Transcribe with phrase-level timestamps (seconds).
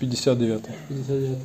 [0.00, 0.64] 59.
[0.88, 1.38] 59.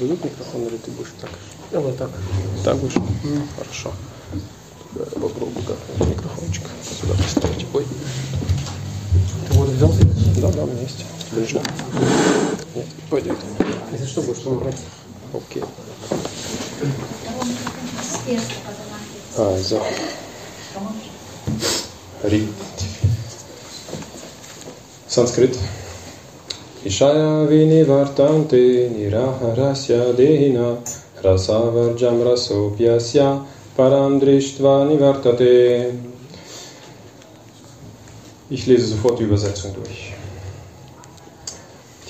[0.00, 1.30] Дадут микрофон или ты будешь так?
[1.70, 2.10] Я вот так.
[2.64, 2.94] Так будешь?
[3.56, 3.92] Хорошо.
[4.94, 6.64] Тогда я попробую как микрофончик
[7.00, 7.66] сюда поставить.
[7.74, 7.86] Ой.
[9.48, 9.92] Ты вот взял?
[10.38, 11.04] Да, да, у меня есть.
[11.30, 11.60] Ближе.
[12.74, 13.36] Нет, пойдет.
[13.92, 14.80] Если что, будешь помогать.
[15.32, 15.62] Окей.
[15.62, 15.66] А,
[19.38, 19.80] Also.
[22.24, 22.48] Rit.
[25.06, 25.58] Sanskrit.
[26.84, 30.76] Ishaya vini vartante niraharasya dehina
[31.22, 33.44] rasavarjam rasopyasya
[33.76, 35.94] param drishtva nivartate.
[38.50, 40.12] Ich lese sofort die Übersetzung durch.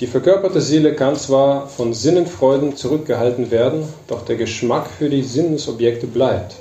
[0.02, 6.06] Die verkörperte Seele kann zwar von Sinnenfreuden zurückgehalten werden, doch der Geschmack für die Sinnesobjekte
[6.06, 6.54] bleibt.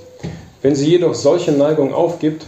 [0.64, 2.46] Wenn sie jedoch solche Neigung aufgibt,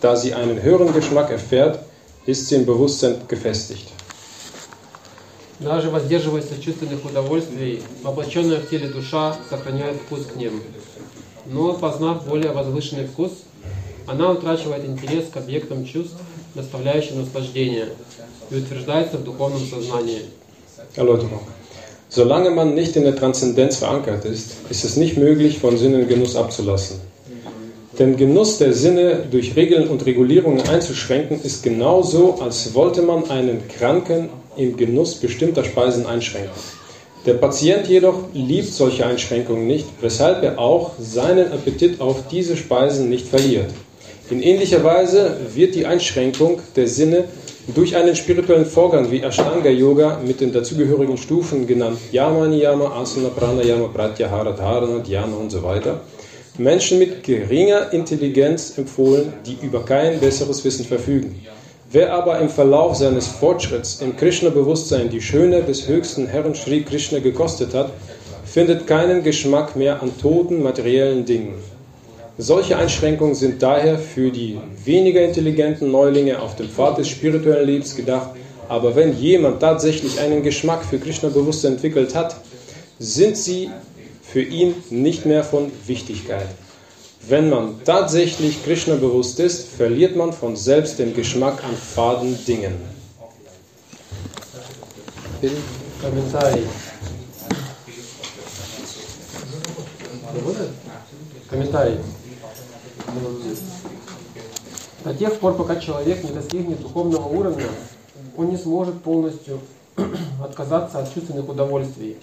[0.00, 1.80] da sie einen höheren Geschmack erfährt,
[2.24, 3.88] ist sie im Bewusstsein gefestigt.
[5.58, 10.62] Даже воздерживаясь от чувственных удовольствий, воплощенная в теле душа сохраняет вкус к ним.
[11.44, 13.32] Но, познав более возвышенный вкус,
[14.06, 16.16] она утрачивает интерес к объектам чувств,
[16.54, 17.88] доставляющим наслаждение,
[18.50, 20.22] и утверждается в духовном сознании.
[20.96, 21.40] Erläuterung.
[22.08, 26.34] Solange man nicht in der Transzendenz verankert ist, ist es nicht möglich, von Sinnen Genuss
[26.34, 27.00] abzulassen.
[28.00, 33.68] Den Genuss der Sinne durch Regeln und Regulierungen einzuschränken, ist genauso, als wollte man einen
[33.68, 36.50] Kranken im Genuss bestimmter Speisen einschränken.
[37.26, 43.08] Der Patient jedoch liebt solche Einschränkungen nicht, weshalb er auch seinen Appetit auf diese Speisen
[43.10, 43.70] nicht verliert.
[44.31, 47.25] In ähnlicher Weise wird die Einschränkung der Sinne
[47.75, 53.29] durch einen spirituellen Vorgang wie Ashtanga Yoga mit den dazugehörigen Stufen genannt Yama, Niyama, Asana,
[53.29, 56.01] Pranayama, Pratyahara, Dharana, Dhyana und so weiter
[56.57, 61.41] Menschen mit geringer Intelligenz empfohlen, die über kein besseres Wissen verfügen.
[61.91, 67.19] Wer aber im Verlauf seines Fortschritts im Krishna-Bewusstsein die Schöne des höchsten Herrn Sri Krishna
[67.19, 67.91] gekostet hat,
[68.45, 71.55] findet keinen Geschmack mehr an toten materiellen Dingen.
[72.38, 77.94] Solche Einschränkungen sind daher für die weniger intelligenten Neulinge auf dem Pfad des spirituellen Lebens
[77.94, 78.30] gedacht,
[78.68, 82.36] aber wenn jemand tatsächlich einen Geschmack für Krishna-Bewusstsein entwickelt hat,
[82.98, 83.70] sind sie
[84.22, 86.46] für ihn nicht mehr von Wichtigkeit.
[87.28, 92.74] Wenn man tatsächlich Krishna bewusst ist, verliert man von selbst den Geschmack an faden Dingen.
[101.48, 101.98] Комментарий.
[105.03, 107.67] До тех пор, пока человек не достигнет духовного уровня,
[108.35, 109.59] он не сможет полностью
[110.43, 112.17] отказаться от чувственных удовольствий.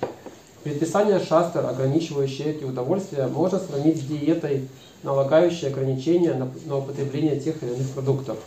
[0.64, 4.69] Предписание шастер, ограничивающее эти удовольствия, можно сравнить с диетой,
[5.02, 8.38] налагающей ограничения на, на употребление тех или иных продуктов.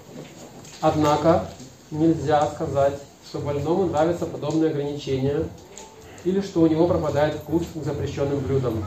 [0.81, 1.50] Однако
[1.91, 5.44] нельзя сказать, что больному нравятся подобные ограничения
[6.23, 8.84] или что у него пропадает вкус к запрещенным блюдам.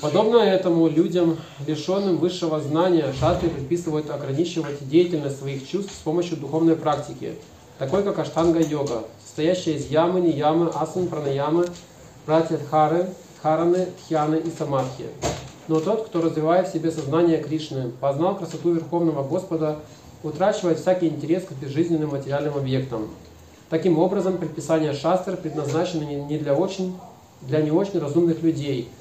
[0.00, 6.74] Подобно этому людям, лишенным высшего знания, шатры предписывают ограничивать деятельность своих чувств с помощью духовной
[6.74, 7.34] практики,
[7.78, 11.66] такой как аштанга-йога, состоящая из ямы, ниямы, асан, пранаямы,
[12.24, 15.04] пратьядхары, дхараны, тхьяны и самадхи.
[15.68, 19.80] Но тот, кто развивает в себе сознание Кришны, познал красоту Верховного Господа,
[20.22, 23.08] утрачивает всякий интерес к безжизненным материальным объектам.
[23.68, 26.98] Таким образом, предписания шастр предназначены не для, очень,
[27.42, 28.88] для не очень разумных людей–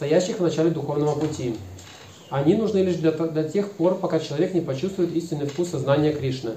[0.00, 1.54] стоящих в начале духовного пути.
[2.30, 6.52] Они нужны лишь для, до тех пор, пока человек не почувствует истинный вкус сознания Кришны.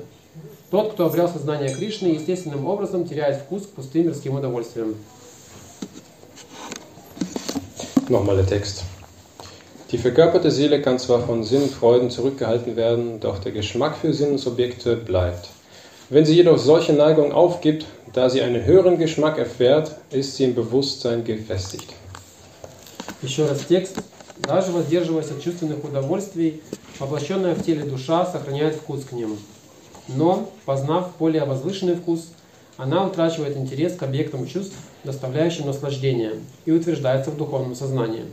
[0.72, 4.96] Тот, кто обрел сознание Кришны, естественным образом теряет вкус к пустым мирским удовольствиям.
[8.10, 8.84] Nochmal der Text.
[9.92, 14.14] Die verkörperte Seele kann zwar von Sinn und Freuden zurückgehalten werden, doch der Geschmack für
[14.14, 15.50] Sinnesobjekte bleibt.
[16.10, 20.56] Wenn sie jedoch solche Neigung aufgibt, da sie einen höheren Geschmack erfährt, ist sie im
[20.56, 21.94] Bewusstsein gefestigt.
[23.25, 24.03] Еще раз текст.
[24.37, 26.63] Даже воздерживаясь от чувственных удовольствий,
[26.99, 29.39] воплощенная в теле душа сохраняет вкус к ним.
[30.09, 32.29] Но, познав более возвышенный вкус,
[32.77, 34.75] она утрачивает интерес к объектам чувств,
[35.05, 36.33] доставляющим наслаждение,
[36.67, 38.25] и утверждается в духовном сознании.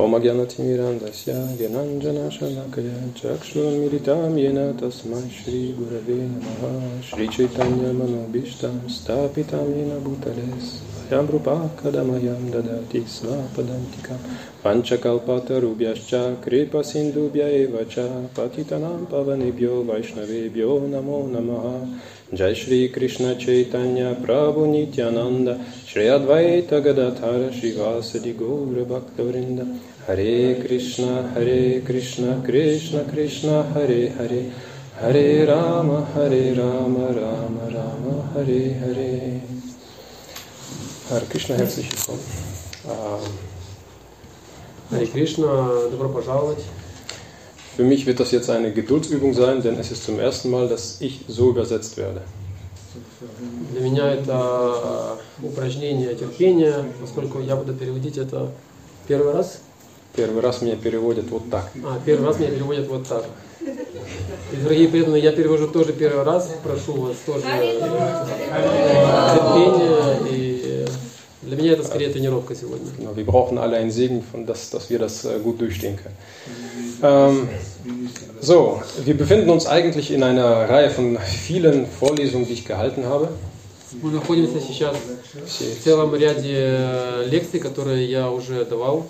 [0.00, 6.62] होमज्ञानतिमिरान्धस्य ज्ञानाञ्जनशलाकया चक्षुर्मिलितां येन तस्मै श्रीगुरवे नमः
[7.08, 14.22] श्रीचैतन्यमनोभीष्टं स्थापितं येन भूतले स्वयं रूपाकदमयं ददाति स्वापदन्तिकं
[14.64, 16.10] पञ्चकल्पतरुभ्यश्च
[16.44, 18.06] कृपसिन्धुभ्य एव च
[18.38, 21.68] पतितनां पवनेभ्यो वैष्णवेभ्यो नमो नमः
[22.32, 29.66] Джай Шри Кришна Чайтанья Прабу Нитянанда Шри Адвайта Гадатара Шивасади Гура Бхактавринда
[30.06, 34.50] Харе Кришна, Харе Кришна, Кришна Кришна, Харе Харе
[34.98, 39.40] Харе Рама, Харе Рама, Рама Рама, Харе Харе
[41.08, 42.22] Харе Кришна, herzlich willkommen.
[44.90, 46.64] Харе Кришна, добро пожаловать.
[47.80, 50.98] Für mich wird das jetzt eine Geduldsübung sein, denn es ist zum ersten Mal, dass
[51.00, 52.20] ich so übersetzt werde.
[53.72, 58.50] Для меня это упражнение терпения, поскольку я буду переводить это
[59.08, 59.60] первый раз.
[60.14, 61.70] Первый раз меня переводят вот так.
[61.82, 63.24] А, первый раз меня переводят вот так.
[63.62, 66.50] И, дорогие преданные, я перевожу тоже первый раз.
[66.62, 67.44] Прошу вас тоже
[69.32, 70.20] терпения.
[70.30, 70.84] И
[71.42, 72.90] для меня это скорее тренировка сегодня.
[73.14, 76.14] Wir brauchen alle einen Segen, von das, dass wir das äh, gut durchstehen können.
[77.03, 77.49] Ähm,
[78.41, 83.29] so, wir befinden uns eigentlich in einer Reihe von vielen Vorlesungen, die ich gehalten habe.
[84.01, 84.97] Мы находимся сейчас
[85.33, 89.05] в целом ряде лекций, которые я уже давал.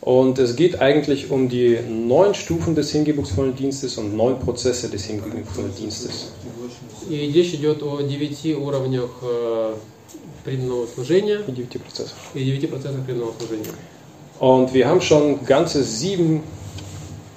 [0.00, 5.04] Und es geht eigentlich um die neun Stufen des hingebungsvollen Dienstes und neun Prozesse des
[5.06, 6.28] hingebungsvollen Dienstes.
[7.08, 9.74] И речь идет о девяти уровнях э,
[10.44, 12.12] преданного служения Die die Prozesse.
[12.34, 13.72] и девяти процессах преданного служения.
[14.38, 16.42] Und wir haben schon ganze sieben,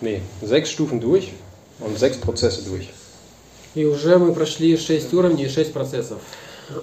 [0.02, 1.34] nee, sechs Stufen durch
[1.80, 2.90] und sechs Prozesse durch.
[3.76, 6.20] И уже мы прошли шесть уровней и шесть процессов.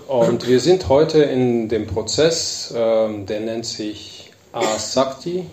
[0.09, 5.45] Und wir sind heute in dem Prozess, ähm, der nennt sich Asakti.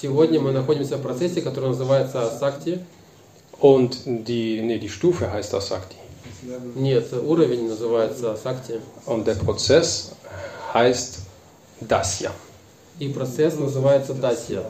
[0.00, 2.80] Сегодня мы находимся в процессе, который называется Сакти.
[3.60, 5.96] Und die, nee, die Stufe heißt Asakti.
[6.74, 8.80] Нет, уровень называется Сакти.
[9.06, 10.12] Und der Prozess
[10.72, 11.20] heißt
[11.80, 12.32] Dasya.
[12.98, 14.62] И процесс называется Дасья.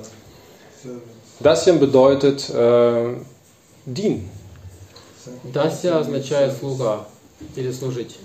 [1.41, 3.17] Dasya bedeutet äh,
[3.87, 4.31] dienen.
[5.45, 7.07] Дасья означает слуга
[7.57, 8.19] или служить.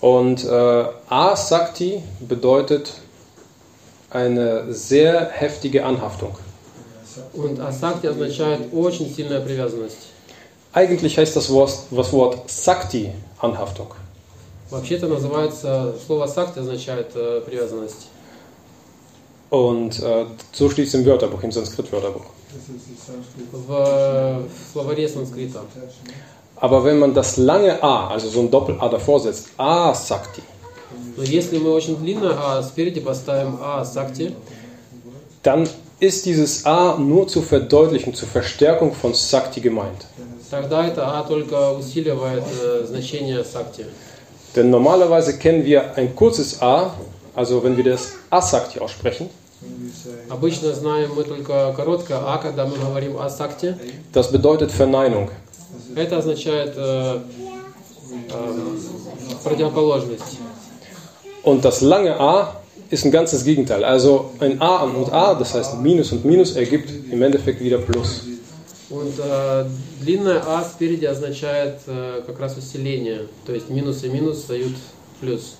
[0.00, 2.92] Und äh, Asakti bedeutet
[4.10, 6.36] eine sehr heftige Anhaftung.
[7.32, 10.08] Und Асакти означает очень сильная привязанность.
[10.72, 13.88] Eigentlich heißt das Wort, das Wort Sakti Anhaftung.
[14.70, 18.06] Вообще-то называется, слово Сакти означает э, привязанность.
[19.50, 22.26] Und äh, so steht es im Wörterbuch, im Sanskrit-Wörterbuch.
[23.52, 25.60] В, в словаре санскрита.
[26.56, 30.42] Aber wenn man das lange A, also so ein Doppel-A davor setzt, Asakti,
[31.16, 34.34] Но если мы очень длинно А спереди поставим А Сакти,
[35.42, 35.68] dann
[36.00, 40.06] ist dieses A nur zur Verdeutlichung, zur Verstärkung von Sakti gemeint.
[40.50, 43.86] тогда это А только усиливает э, значение Сакти.
[44.56, 46.94] Denn normalerweise kennen wir ein kurzes A,
[47.34, 49.28] also wenn wir das Asakti aussprechen,
[50.30, 53.76] Обычно знаем мы только короткое А, когда мы говорим о Сакти.
[54.12, 55.28] das bedeutet Verneinung.
[55.94, 57.20] Это означает э,
[58.30, 58.78] э,
[59.44, 60.38] противоположность.
[61.42, 62.60] Und das lange A
[62.90, 63.84] ist ein ganzes Gegenteil.
[63.84, 68.22] Also ein A und A, das heißt Minus und Minus, ergibt im Endeffekt wieder Plus.
[68.88, 69.66] Und э,
[70.00, 73.28] длинное А спереди означает э, как раз усиление.
[73.46, 74.74] То есть минус и минус дают
[75.20, 75.56] плюс.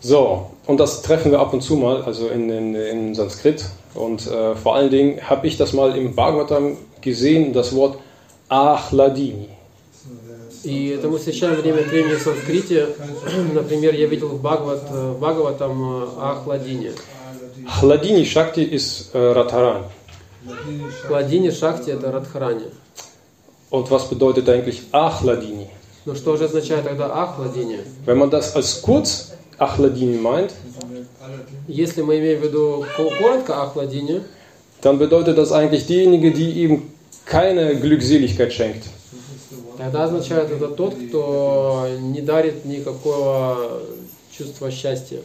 [0.00, 3.64] So, und das treffen wir ab und zu mal, also in, in, in Sanskrit.
[3.94, 7.98] Und äh, vor allen Dingen habe ich das mal im Bhagavatam gesehen, das Wort
[8.48, 9.48] Ahladini.
[10.64, 12.88] И это мы встречаем время от времени в санскрите.
[13.52, 16.92] Например, я видел в Бхагават, э, в Бхагаватам э, о хладине.
[17.80, 19.84] Hladini Shakti ist äh, Radharani.
[21.06, 22.66] Хладине Шакти это Радхарани.
[23.70, 25.68] Und was bedeutet eigentlich Ahladini?
[26.04, 27.80] Но что же означает тогда Ахладине?
[28.04, 30.50] Wenn man das als kurz Ahladini meint,
[31.68, 34.22] Если мы имеем в виду ко- коротко Ахладине,
[34.82, 36.82] dann bedeutet das eigentlich diejenige, die ihm
[37.24, 38.84] keine Glückseligkeit schenkt.
[39.78, 43.80] тогда означает это тот, кто не дарит никакого
[44.36, 45.18] чувства счастья.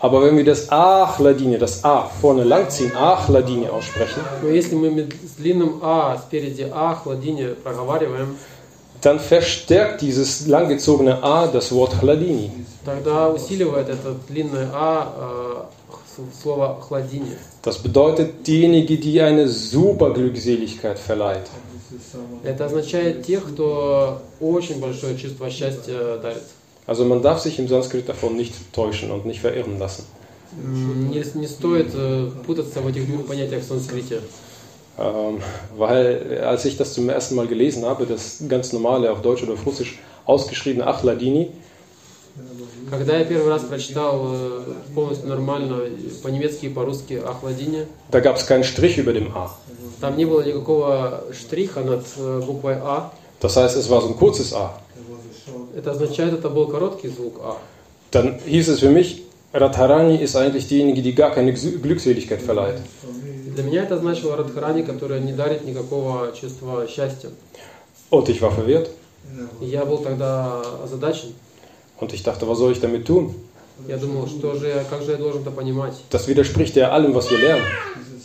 [0.00, 5.12] Aber wenn wir das Ahladini, das A vorne langziehen, Ahladini aussprechen, Но если мы мед-
[5.26, 8.36] с длинным А спереди Ахладине проговариваем,
[9.02, 12.50] dann verstärkt dieses langgezogene A das Wort Hladini.
[12.84, 17.36] тогда усиливает это длинное А э, с- слово хладине.
[17.62, 21.46] Das bedeutet diejenige, die eine Superglückseligkeit verleiht.
[22.44, 26.42] Это означает тех, кто очень большое чувство счастья дарит.
[26.86, 30.04] Also man darf sich im Sanskrit davon nicht täuschen und nicht verirren lassen.
[30.56, 34.20] М, Не, не стоит э, путаться в этих двух понятиях в санскрите.
[34.98, 35.38] Ähm,
[35.76, 39.42] weil äh, als ich das zum ersten Mal gelesen habe, das ganz normale auf Deutsch
[39.44, 41.50] oder auf Russisch ausgeschriebene Achladini,
[42.90, 44.62] Когда я первый раз прочитал э,
[44.94, 45.80] полностью нормально
[46.22, 49.50] по-немецки и по-русски о хладине, da gab es keinen Strich über dem A.
[50.00, 53.10] там не было никакого штриха над э, буквой А.
[53.40, 54.80] Das heißt, es war so ein kurzes A.
[55.76, 57.56] Это означает, это был короткий звук А.
[58.10, 62.80] dann hieß es für mich, Radharani ist eigentlich diejenige, die gar keine Glü- Glückseligkeit verleiht.
[63.53, 67.29] Для меня это значило Радхарани, которая не дарит никакого чувства счастья.
[68.09, 68.89] Und ich war verwirrt
[69.61, 71.33] я был тогда озадачен.
[71.99, 73.33] und ich dachte, was soll ich damit tun?
[73.87, 75.93] Я думал, что же как же я должен это понимать?
[76.11, 77.65] Das widerspricht ja allem, was wir lernen.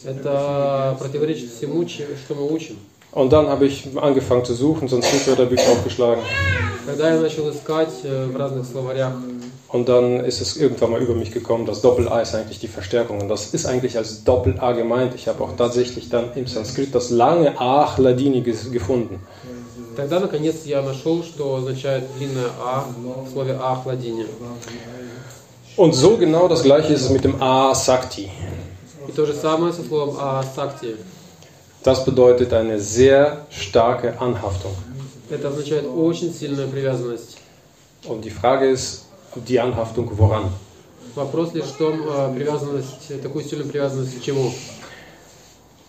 [0.05, 2.77] Это противоречит всему, что мы учим.
[3.13, 6.23] Und dann habe ich angefangen zu suchen, sonst Wörterbücher aufgeschlagen.
[6.87, 9.13] Когда я начал искать э, в разных словарях,
[9.70, 13.22] Und dann ist es irgendwann mal über mich gekommen, das Doppel-A ist eigentlich die Verstärkung.
[13.22, 15.16] Und das ist eigentlich als Doppel-A gemeint.
[15.16, 19.20] Ich habe auch tatsächlich dann im Sanskrit das lange A Chladini ges- gefunden.
[19.96, 22.86] тогда наконец я нашел, что означает длинное А
[23.26, 24.26] в слове А в ладине.
[25.76, 28.30] Und so genau das gleiche ist es mit dem A Sakti.
[29.08, 30.96] И то же самое со словом А сакти.
[31.84, 34.74] Das bedeutet eine sehr starke Anhaftung.
[35.30, 37.38] Это означает очень сильную привязанность.
[38.08, 39.06] Und die Frage ist,
[39.48, 40.50] die Anhaftung woran?
[41.16, 44.52] Вопрос лишь в том, э, привязанность, такую сильную привязанность к чему.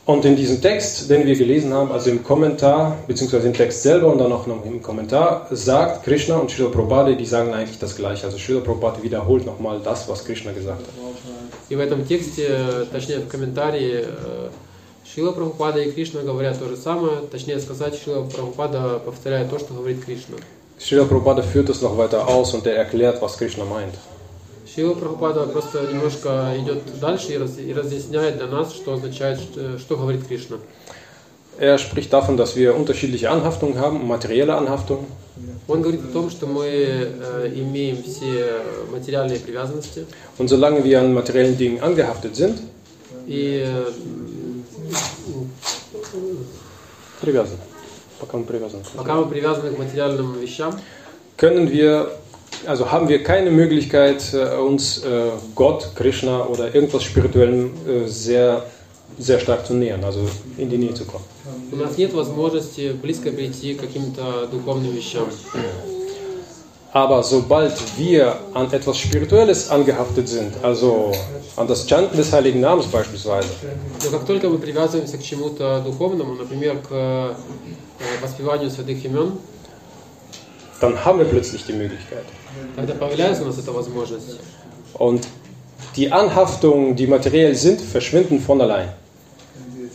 [0.06, 4.12] Und in diesem Text, den wir gelesen haben, also im Kommentar, beziehungsweise im Text selber
[4.12, 7.96] und dann auch noch im Kommentar, sagt Krishna und Srila Prabhupada, die sagen eigentlich das
[7.96, 8.26] Gleiche.
[8.26, 10.94] Also Srila Prabhupada wiederholt nochmal das, was Krishna gesagt hat.
[11.70, 14.50] И в этом тексте, э, точнее в комментарии, э,
[15.14, 17.18] Шила Прабхупада и Кришна говорят то же самое.
[17.30, 20.36] Точнее сказать, Шила Прабхупада повторяет то, что говорит Кришна.
[20.78, 23.94] Srila Prabhupada führt es noch weiter aus und er erklärt, was Krishna meint.
[24.74, 29.78] Шила Прабхупада просто немножко идет дальше и, раз- и разъясняет для нас, что означает, что,
[29.78, 30.56] что говорит Кришна.
[31.60, 35.06] Er spricht davon, dass wir unterschiedliche Anhaftungen haben, materielle Anhaftungen.
[35.68, 40.06] Он говорит о том, что мы э, имеем все материальные привязанности,
[40.38, 42.58] Und solange wir an materiellen Dingen angehaftet sind,
[43.28, 43.92] и э,
[47.20, 47.58] привязан,
[48.20, 50.78] пока мы привязаны, пока мы привязаны к материальным вещам,
[51.36, 52.10] können wir,
[52.66, 58.64] also haben wir keine Möglichkeit, äh, uns äh, Gott, Krishna oder irgendwas Spirituellem äh, sehr,
[59.18, 61.24] sehr stark zu nähern, also in die Nähe zu kommen.
[61.72, 65.26] у нас нет возможности близко прийти к каким-то духовным вещам.
[66.92, 71.10] Aber sobald wir an etwas Spirituelles angehaftet sind, also
[71.56, 73.48] an das Chanten des Heiligen Namens beispielsweise,
[74.04, 77.34] Но как только мы привязываемся к чему-то духовному, например, к э,
[78.22, 79.32] воспеванию святых имен,
[80.80, 82.24] dann haben wir plötzlich die Möglichkeit.
[82.76, 84.38] тогда появляется у нас эта возможность.
[84.94, 85.26] Und
[85.96, 88.88] die Anhaftungen, die materiell sind, verschwinden von allein.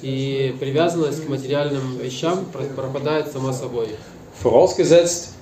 [0.02, 3.88] И привязанность к материальным вещам про- пропадает сама собой.
[4.44, 5.34] Vorausgesetzt,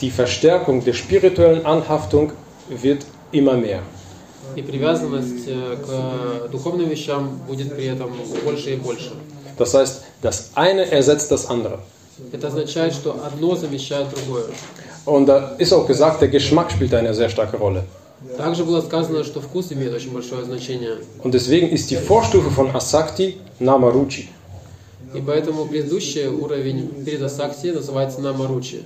[0.00, 2.32] die Verstärkung der spirituellen Anhaftung
[2.68, 3.80] wird immer mehr.
[4.56, 8.10] И привязанность э, к духовным вещам будет при этом
[8.44, 9.12] больше и больше.
[9.58, 11.80] Das heißt, das eine ersetzt das andere.
[12.32, 14.44] Это означает, что одно замещает другое.
[15.06, 17.84] Und da ist auch gesagt, der Geschmack spielt eine sehr starke Rolle.
[18.38, 20.98] Также было сказано, что вкус имеет очень большое значение.
[21.22, 24.28] Und deswegen ist die Vorstufe von Asakti Namaruchi.
[25.14, 28.82] И поэтому предыдущий уровень перед Асакти называется Намаручи.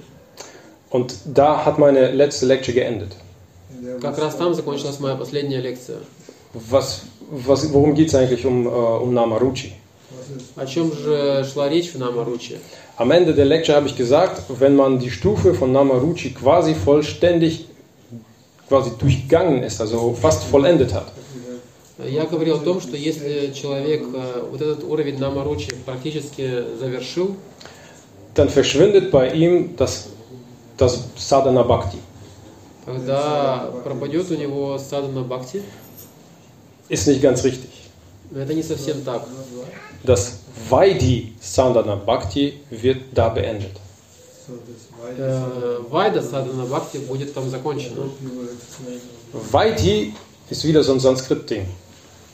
[0.92, 3.12] Und da hat meine letzte Lecture geendet.
[4.00, 5.98] Как раз там закончилась моя последняя лекция.
[6.54, 9.72] Was, was, worum geht es eigentlich um, äh, um Namaruchi?
[10.56, 12.58] О чем же шла речь в Намаручи?
[12.96, 17.66] Am Ende der Lecture habe ich gesagt, wenn man die Stufe von Namaruchi quasi vollständig
[18.68, 21.06] quasi durchgangen ist, also fast vollendet hat,
[22.06, 27.34] Я говорил о том, что если человек э, вот этот уровень Намаручи практически завершил,
[28.34, 30.10] dann verschwindet bei ihm das,
[30.76, 31.98] das Sadhana Bhakti.
[32.88, 35.62] тогда пропадет у него садана бхакти.
[36.88, 37.70] Ist nicht ganz richtig.
[38.30, 39.26] Но это не совсем так.
[40.04, 40.38] Das
[40.70, 43.72] Vaidhi Sadhana Bhakti wird da beendet.
[45.18, 48.08] Э, Вайда садана бхакти будет там закончена.
[49.32, 50.14] Vaidhi
[50.48, 51.66] ist wieder so ein Sanskrit-Ding.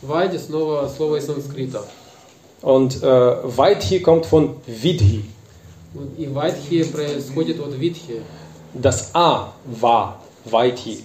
[0.03, 1.85] Вайди снова слово из санскрита.
[2.63, 3.07] Und äh,
[3.43, 5.25] Vaidhi kommt von Vidhi.
[6.19, 8.23] И Вайдхи происходит от Витхи.
[8.75, 11.05] Das A war Vaidhi.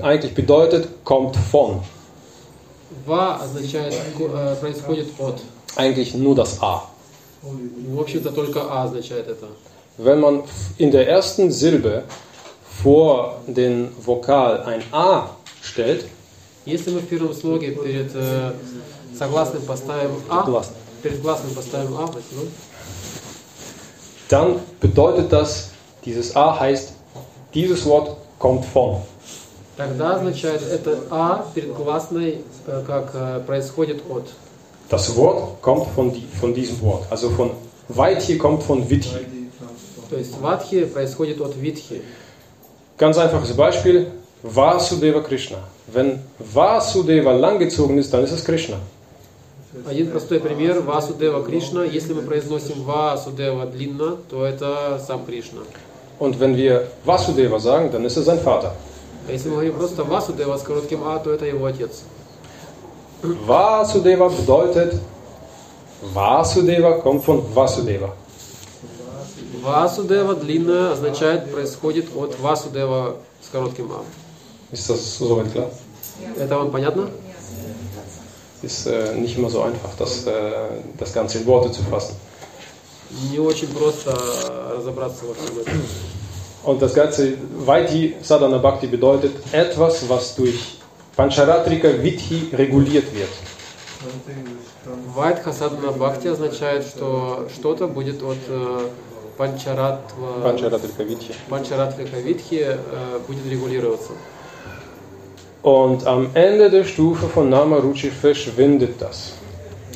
[0.00, 1.80] Eigentlich bedeutet, kommt von.
[3.06, 5.40] Ва означает э, происходит от.
[5.76, 6.84] Eigentlich nur das A.
[7.42, 9.46] В общем-то только А означает это.
[9.96, 10.42] Wenn man
[10.78, 12.04] in der ersten Silbe
[12.82, 15.30] vor den Vokal ein A
[15.62, 16.04] stellt,
[16.66, 18.52] Если мы в первом слоге перед э,
[19.18, 20.76] согласным поставим А, Гласный.
[21.02, 22.48] перед гласным поставим А, спасибо,
[24.28, 25.70] dann bedeutet das,
[26.04, 26.92] dieses A heißt,
[27.54, 29.02] dieses Wort kommt von.
[29.76, 34.24] тогда означает это А перед гласной, э, как э, происходит от.
[34.88, 37.04] Das Wort kommt von, die, von diesem Wort.
[37.10, 37.50] Also von
[37.88, 39.10] weit hier kommt von Vithi.
[40.10, 42.02] То есть Вадхи происходит от Витхи.
[42.98, 44.06] Ganz einfaches Beispiel,
[44.42, 45.58] Vasudeva Krishna.
[45.86, 48.76] Wenn Vasudeva langgezogen ist, dann ist es Krishna.
[49.85, 51.83] Один простой пример Васудева Кришна.
[51.83, 55.61] Если мы произносим Васудева длинно, то это сам Кришна.
[56.19, 58.73] Und wenn wir Vasudeva sagen, dann ist es sein Vater.
[59.27, 62.01] А если мы говорим просто Васудева с коротким А, то это его отец.
[63.21, 64.99] Vasudeva bedeutet,
[66.01, 68.15] Vasudeva kommt von Vasudeva.
[69.61, 74.03] Васудева длинное означает происходит от Васудева с коротким А.
[76.37, 77.09] Это вам понятно?
[78.62, 80.32] Ist äh, nicht immer so einfach, das, äh,
[80.98, 82.16] das Ganze in Worte zu fassen.
[83.30, 84.10] Не очень просто
[84.76, 85.82] разобраться во всем этом.
[86.64, 90.78] Und das Ganze, Vaidhi Sadhana Bhakti bedeutet etwas, was durch
[91.14, 93.28] Pancharatrika Vidhi reguliert wird.
[95.14, 98.88] Вайдха садхана бхакти означает, что что-то будет от э,
[99.36, 101.34] панчаратва, Pancharatrika Vidhi.
[101.48, 104.12] панчаратрика витхи э, будет регулироваться.
[105.62, 109.32] Und am Ende der Stufe von Namaruchi verschwindet das.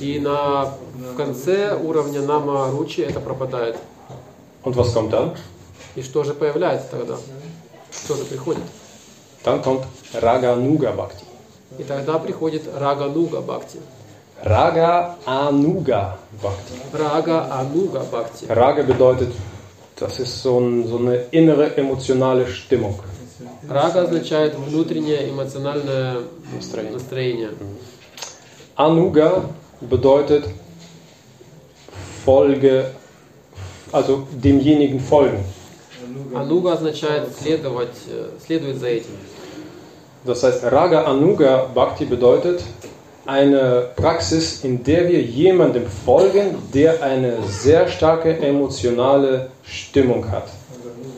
[0.00, 3.76] И на, в конце уровня нама ручи это пропадает.
[4.62, 5.36] Und was kommt dann?
[5.96, 7.16] И что же появляется тогда?
[7.90, 8.62] Что же приходит?
[9.44, 9.84] Dann kommt
[10.14, 11.24] Raganuga Bhakti.
[11.78, 13.78] И тогда приходит рага нуга бхакти.
[14.42, 16.74] Raga Anuga Bhakti.
[16.92, 18.46] Рага ануга бхакти.
[18.48, 19.32] Raga bedeutet,
[19.96, 22.98] das ist so, ein, so eine innere emotionale Stimmung.
[23.68, 26.18] Рага означает внутреннее эмоциональное
[26.54, 26.92] Настроение.
[26.92, 27.50] настроение.
[28.76, 29.44] Anuga
[29.80, 30.44] bedeutet
[32.24, 32.90] Folge,
[33.92, 35.44] also demjenigen folgen.
[36.34, 39.10] Ануга означает следовать, э, следовать за этим.
[40.24, 42.62] Das heißt, Raga Anuga Bhakti bedeutet
[43.24, 50.48] eine Praxis, in der wir jemandem folgen, der eine sehr starke emotionale Stimmung hat.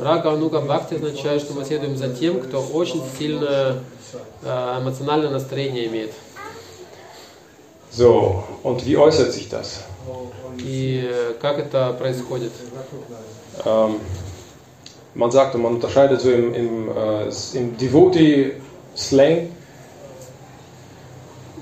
[0.01, 3.77] Рага Ануга Бхакти означает, что мы следуем за тем, кто очень сильное
[4.43, 6.13] э, эмоциональное настроение имеет.
[7.93, 9.81] So, und wie äußert sich das?
[10.59, 12.53] И э, как это происходит?
[13.65, 14.01] Ähm,
[15.15, 19.51] man sagt und man unterscheidet so im, im, äh, im Devotee-Slang,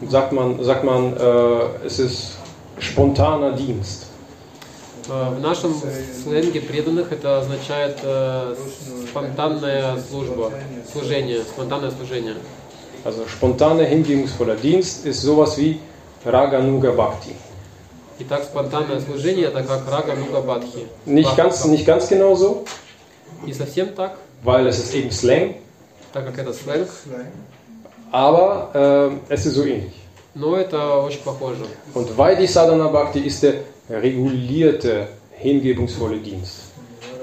[0.09, 2.37] sagt man, sagt man äh, es ist
[2.79, 4.07] spontaner Dienst.
[5.10, 5.76] Э, В нашем
[6.24, 8.56] сленге преданных это означает э,
[9.10, 10.52] спонтанная служба,
[10.92, 12.36] служение, спонтанное служение.
[13.04, 15.80] Also spontaner, hingebungsvoller Dienst ist sowas wie
[16.24, 17.36] Raganuga Bhakti.
[18.20, 20.88] Итак, спонтанное служение это как рага нуга бадхи.
[21.06, 22.66] Nicht ganz, nicht ganz genau so,
[23.46, 25.56] Не совсем так, weil es ist eben Slang,
[26.14, 26.88] так как это сленг,
[28.12, 29.92] aber äh, es ist so ähnlich.
[30.36, 31.66] но это очень похоже.
[31.94, 33.56] Und Vaidhi Sadhana Bhakti ist der
[33.89, 36.69] regulierte, hingebungsvolle Dienst.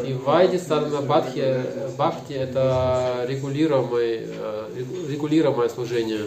[0.03, 1.63] И вайди садхана бадхи,
[1.97, 6.25] бхакти это регулируемое, э, регулируемое служение.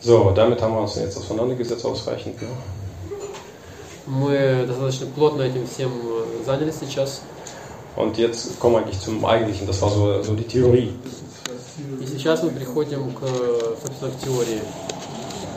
[0.00, 2.40] So, damit haben wir uns jetzt auseinandergesetzt, ausreichend.
[2.40, 2.48] Ne?
[4.06, 7.22] Мы достаточно плотно этим всем э, занялись сейчас.
[7.96, 10.92] Und jetzt kommen wir eigentlich zum Eigentlichen, das war so, so die Theorie.
[12.00, 14.60] И сейчас мы приходим к, э, собственно, к теории.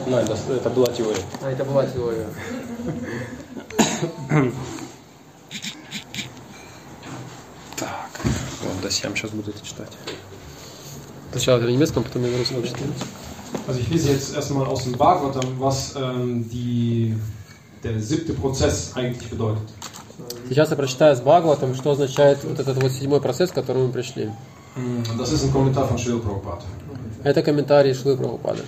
[0.06, 1.22] Nein, das, это была теория.
[1.42, 2.26] А это была теория.
[7.76, 8.10] Так,
[8.62, 9.92] вот, Досьям сейчас буду это читать.
[11.30, 12.92] Сначала на немецком, потом на русском читаю.
[13.66, 17.14] Also ich lese jetzt erstmal aus dem Bhagavatam, was ähm, die,
[17.84, 19.68] der siebte Prozess eigentlich bedeutet.
[20.48, 23.92] Сейчас я прочитаю с Бхагаватом, что означает вот этот вот седьмой процесс, к которому мы
[23.92, 24.30] пришли.
[25.18, 25.98] Das ist ein Kommentar von.
[27.24, 28.62] Это комментарий Шлы Прабхупады.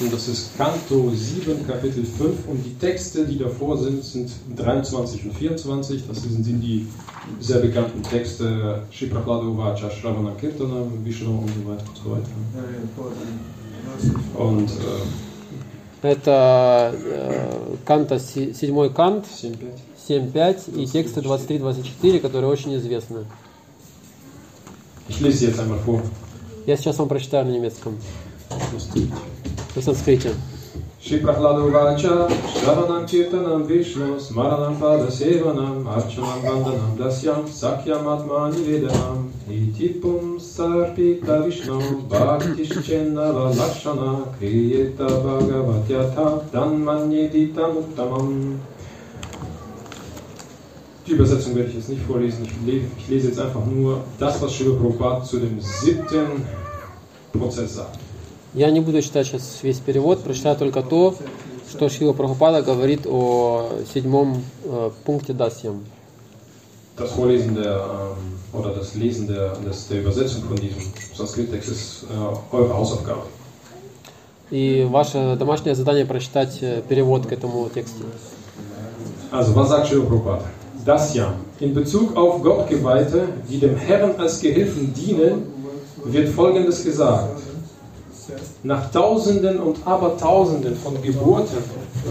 [0.00, 5.24] Und das ist Kanto 7, Kapitel 5 und die Texte, die davor sind, sind 23
[5.26, 6.02] und 24.
[6.08, 6.86] Das sind, sind die
[7.40, 12.30] sehr bekannten Texte Shiprahlada Uvacha, Shravana Kirtana, Vishnu und so weiter und so weiter.
[14.38, 15.02] Und äh,
[16.04, 20.32] Это э, канта, си- седьмой кант, 7.5.
[20.34, 23.24] 7.5 и тексты 23-24, которые очень известны.
[25.08, 26.02] Ich lese sie jetzt einmal vor.
[26.66, 27.96] Я сейчас вам прочитаю на немецком,
[29.75, 30.31] तसंच खायचं
[30.99, 39.31] Shri Prahlada Uvacha, Shravanam Kirtanam Vishnu, Smaranam Pada Sevanam, Archanam Vandanam Dasyam, Sakyam Atmani Vedanam,
[39.47, 41.79] Itipum Sarpita Vishnu,
[42.09, 48.59] Bhaktishnava Lakshana, Kriyeta Bhagavatyata, Dhanmanyedita Muttamam.
[51.05, 52.45] Die Übersetzung werde ich jetzt nicht vorlesen,
[52.97, 56.45] ich lese jetzt einfach nur das, was Shiva Prabhupada zu dem siebten
[57.31, 58.06] Prozess sagt.
[58.57, 61.13] Я не буду читать сейчас весь перевод, прочитаю только то,
[61.69, 65.85] что Шила Прабхупада говорит о седьмом э, пункте Дасьям.
[66.97, 70.81] Das Vorlesen der, ähm, oder das Lesen der, des, der Übersetzung von diesem
[71.15, 73.27] Sanskrit-Text ist äh, eure Hausaufgabe.
[74.49, 78.05] И ваше домашнее задание прочитать э, перевод к этому тексту.
[79.31, 80.45] Also, was sagt Srila Prabhupada?
[80.83, 81.31] Das ja.
[81.59, 85.43] In Bezug auf Gottgeweihte, die dem Herrn als Gehilfen dienen,
[86.03, 87.46] wird Folgendes gesagt.
[88.63, 91.57] Nach Tausenden und Abertausenden von Geburten,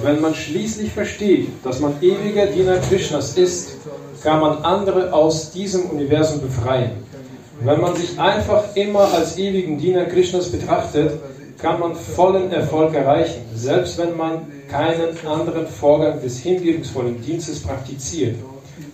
[0.03, 3.77] wenn man schließlich versteht, dass man ewiger Diener Krishnas ist,
[4.23, 6.93] kann man andere aus diesem Universum befreien.
[7.61, 11.13] Wenn man sich einfach immer als ewigen Diener Krishnas betrachtet,
[11.59, 18.37] kann man vollen Erfolg erreichen, selbst wenn man keinen anderen Vorgang des hingebungsvollen Dienstes praktiziert.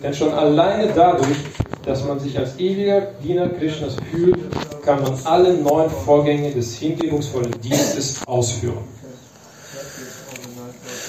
[0.02, 1.38] Denn schon alleine dadurch,
[1.84, 4.36] dass man sich als ewiger Diener Krishnas fühlt,
[4.84, 8.84] kann man alle neun Vorgänge des hingebungsvollen Dienstes ausführen.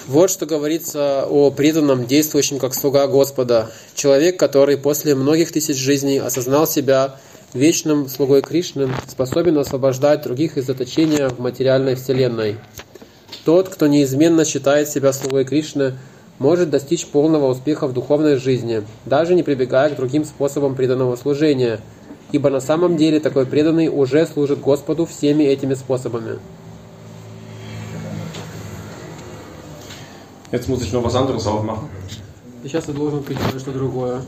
[0.07, 3.71] Вот что говорится о преданном, действующем как слуга Господа.
[3.95, 7.15] Человек, который после многих тысяч жизней осознал себя
[7.53, 12.57] вечным слугой Кришны, способен освобождать других из заточения в материальной вселенной.
[13.45, 15.97] Тот, кто неизменно считает себя слугой Кришны,
[16.39, 21.79] может достичь полного успеха в духовной жизни, даже не прибегая к другим способам преданного служения,
[22.31, 26.39] ибо на самом деле такой преданный уже служит Господу всеми этими способами.
[30.51, 31.89] Jetzt muss ich noch was anderes aufmachen.
[32.63, 34.21] Сейчас я должен прийти что другое.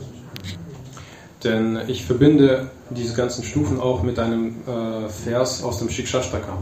[1.44, 6.58] Denn ich verbinde diese ganzen Stufen auch mit einem äh, Vers aus dem Shikshashtakam.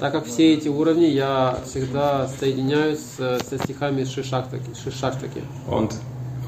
[0.00, 3.16] Так как все эти уровни я всегда соединяю с,
[3.48, 4.70] со стихами Шишактаки.
[4.82, 5.42] Шишактаки.
[5.70, 5.94] Und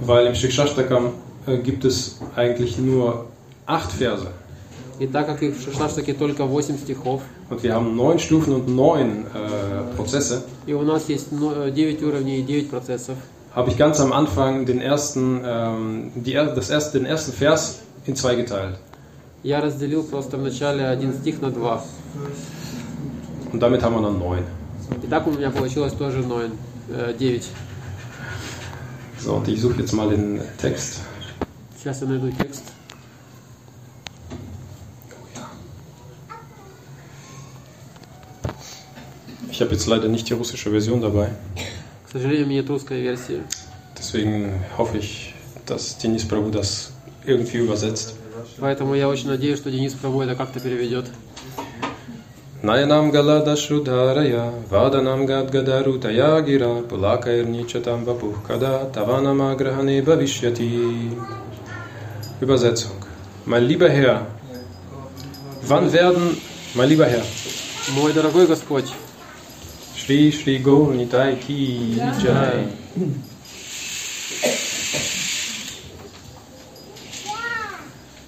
[0.03, 1.12] weil im Shikshashtakam
[1.46, 3.27] äh, gibt es eigentlich nur
[3.66, 4.27] acht Verse.
[5.01, 8.68] И так как их в Шишаштаке только 8 стихов, Und wir haben neun Stufen und
[8.68, 13.16] neun äh, Prozesse, и у нас есть но- 9 уровней и 9 процессов,
[13.55, 17.79] habe ich ganz am Anfang den ersten, ähm, die, er- das erste, den ersten Vers
[18.07, 18.77] in zwei geteilt.
[19.44, 21.83] я разделил просто в начале один стих на два.
[23.53, 24.44] Und damit haben wir dann neun.
[25.03, 26.51] И так у меня получилось тоже 9.
[26.90, 27.42] э, 9.
[29.20, 31.01] So, und ich suche jetzt mal den Text.
[31.77, 32.64] Сейчас я найду текст.
[39.51, 41.31] Ich habe jetzt leider nicht die russische Version dabei.
[42.07, 43.42] К сожалению, у меня нет русской версии.
[43.98, 45.35] Deswegen hoffe ich,
[45.66, 46.92] dass Denis Prabhu das
[47.27, 48.14] irgendwie übersetzt.
[48.61, 51.07] Поэтому я очень надеюсь, что Денис Прабу это как-то переведет.
[52.62, 61.16] Nayanam galada shudaraya, vadanam gadgadarutaya gira, pulakairnichatam vapuh kada, tavanam agrahane bhavishyati.
[62.40, 63.05] Übersetzung.
[63.46, 64.27] Mein lieber Herr,
[65.62, 66.37] wann werden,
[66.74, 67.22] mein lieber Herr,
[67.94, 68.92] Мой дорогой Господь,
[69.96, 72.64] Shri Shri Gaur Nitai Ki Jai.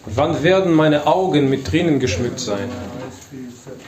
[0.07, 2.71] Wann werden meine Augen mit Tränen geschmückt sein?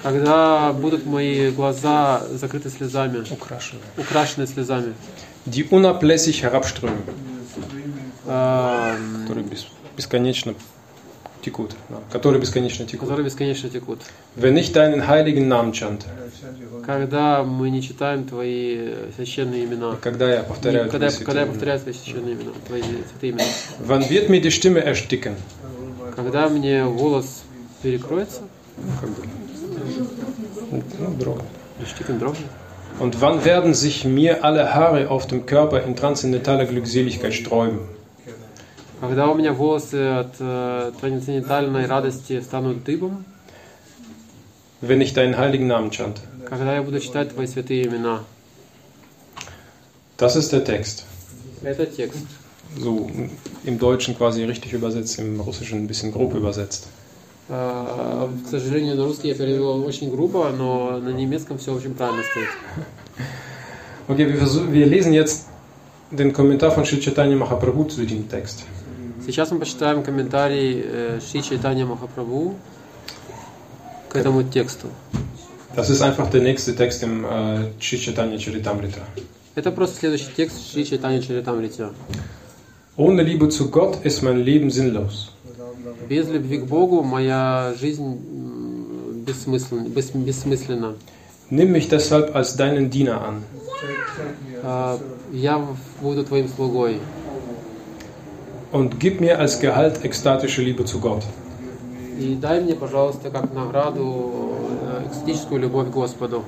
[0.04, 4.46] Когда будут мои глаза закрыты слезами, украшены.
[4.48, 4.94] Слезами,
[5.46, 6.98] Die unablässig herabströmen,
[8.26, 10.54] эм, которые бес- бесконечно
[11.42, 11.72] текут.
[12.12, 13.08] Которые бесконечно текут.
[13.08, 14.00] которые бесконечно текут.
[14.36, 16.06] Wenn ich deinen heiligen Namen chante,
[16.86, 21.48] Когда мы не читаем твои священные имена, когда я повторяю Не, когда, твои когда я
[21.48, 23.44] повторяю твои священные имена, твои святые имена,
[23.86, 25.36] wann wird mir die Stimme ersticken?
[26.16, 27.44] когда мне голос
[27.82, 28.42] перекроется,
[29.02, 29.24] Как бы,
[30.71, 30.83] ну,
[31.19, 31.45] дрогнет.
[31.87, 32.47] штикен дрогнет,
[33.01, 37.81] Und wann werden sich mir alle Haare auf dem Körper in transzendentaler Glückseligkeit sträuben?
[39.01, 43.25] когда у меня волосы от э, трансцендентальной радости станут дыбом,
[44.81, 46.21] Wenn ich deinen heiligen Namen chante.
[46.49, 48.21] когда я буду читать твои святые имена.
[50.19, 51.05] Das ist der Text.
[51.63, 52.27] Это текст.
[52.79, 53.11] So
[53.65, 56.89] im Deutschen quasi richtig übersetzt, im Russischen ein bisschen grob übersetzt.
[57.50, 62.24] Э, К сожалению, на русский я перевел очень грубо, но на немецком все очень правильно
[62.24, 62.50] стоит.
[64.10, 65.48] Okay, wir, wir lesen jetzt
[66.12, 68.66] den Kommentar von Sri Chaitanya Mahaprabhu zu diesem Text.
[69.26, 72.56] Сейчас мы почитаем комментарий э, Шри Чайтанья Махапрабху
[74.08, 74.88] к этому тексту.
[75.76, 79.02] Das ist einfach der nächste Text im äh, Sri Chaitanya Charitamrita.
[79.56, 81.88] Это просто следующий текст Шри Чайтанья Чаритамрити.
[82.96, 85.34] Ohne Liebe zu Gott ist mein Leben sinnlos.
[86.09, 89.89] Без любви к Богу моя жизнь м, бессмысленна.
[89.89, 90.95] бес- бессмысленна.
[91.51, 93.43] Nimm mich deshalb als deinen Diener an.
[94.63, 94.99] Э,
[95.33, 96.99] Я в- буду твоим слугой.
[98.73, 101.23] Und gib mir als Gehalt ekstatische Liebe zu Gott.
[102.19, 106.43] И дай мне, пожалуйста, как награду э, экстатическую любовь к Господу.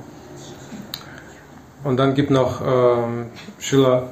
[1.83, 3.25] Und dann gibt noch ähm,
[3.59, 4.09] Srila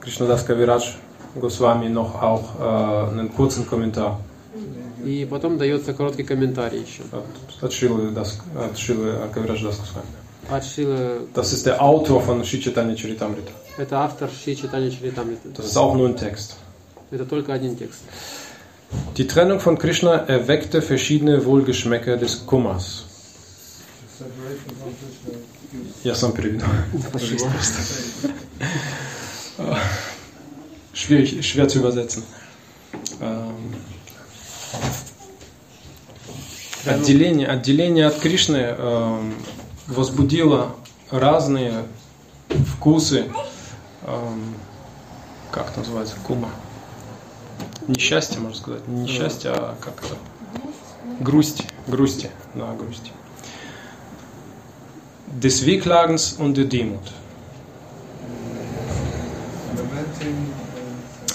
[0.00, 0.96] Krishnadas Kaviraj
[1.40, 4.20] Goswami noch auch äh, einen kurzen Kommentar
[5.04, 7.02] И потом дается короткий комментарий еще.
[7.12, 7.24] от,
[7.62, 10.06] от Шилы Дас- от Шилы Кавирадж Дас Госвами.
[10.50, 13.50] От Шилы, Das ist der Autor von Shichitanya Charitamrita.
[13.78, 15.50] это автор Ши Читани Чаритамриты.
[15.56, 16.56] Das ist auch nur ein Text.
[17.10, 18.00] Это только один текст.
[19.16, 23.04] Die Trennung von Krishna erweckte verschiedene Wohlgeschmäcker des Kummers.
[26.04, 26.64] Я сам переведу.
[27.10, 27.50] Спасибо.
[30.94, 32.22] Schwierig, schwer zu übersetzen.
[33.20, 33.74] Ähm,
[36.85, 39.35] Отделение, отделение от Кришны эм,
[39.87, 40.75] возбудило
[41.11, 41.85] разные
[42.49, 43.31] вкусы,
[44.03, 44.55] эм,
[45.51, 46.49] как это называется, кума.
[47.87, 48.87] Несчастье, можно сказать.
[48.87, 50.15] Не несчастье, а как это?
[51.19, 51.63] Грусть.
[51.87, 52.31] Грусти.
[52.55, 53.11] Да, грусти.
[55.27, 57.01] Des Wehklagens und der Demut.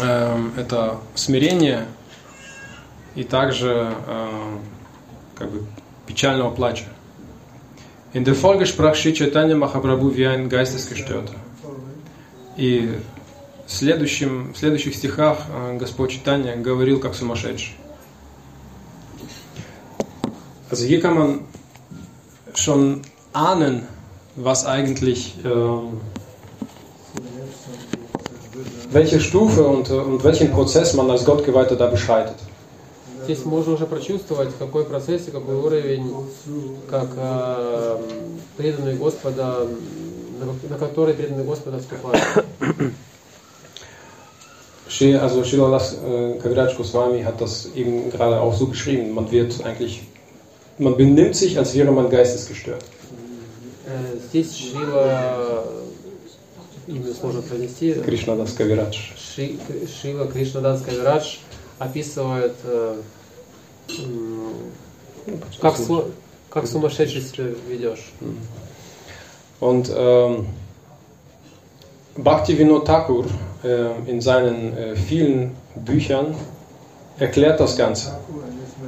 [0.00, 1.86] Эм, это смирение
[3.16, 4.60] и также эм,
[5.34, 5.66] как бы
[6.06, 6.84] печального плача.
[8.12, 11.34] In der Folge sprach Шри Чайтанья Махапрабху wie ein Geistesgestörter.
[12.56, 12.98] И
[13.66, 17.74] в, следующем, в следующих стихах э, Господь Читания говорил как сумасшедший.
[20.70, 21.40] Also hier kann man
[22.54, 23.02] schon
[23.32, 23.86] ahnen,
[24.34, 26.00] was eigentlich, ähm,
[28.90, 32.36] welche Stufe und, äh, und welchen Prozess man als Gottgeweihter da beschreitet.
[33.26, 36.14] Здесь можно уже прочувствовать, какой процесс и какой уровень,
[36.88, 37.98] как э,
[38.56, 39.66] преданный Господа,
[40.40, 42.22] на, на который преданный Господа вступает.
[44.88, 49.12] Shri- Also Shilalas äh, Kaviraj Goswami hat das eben gerade auch so geschrieben.
[49.12, 50.02] Man wird eigentlich,
[50.78, 52.84] man benimmt sich, als wäre man geistesgestört.
[53.86, 55.64] Э, здесь Шила,
[56.86, 58.92] имя сложно произнести, Das Kaviraj.
[59.16, 59.58] Ши-
[60.00, 61.38] Шила Кришнадас Кавирадж
[61.79, 62.95] описывает, э,
[63.99, 64.53] м,
[65.61, 66.11] как, сло-
[66.49, 68.11] как сумасшедший себя ведешь.
[69.59, 70.47] Und ähm,
[72.17, 73.25] Bhaktivinoda Thakur
[73.63, 76.35] äh, in seinen äh, vielen Büchern
[77.19, 78.17] erklärt das Ganze.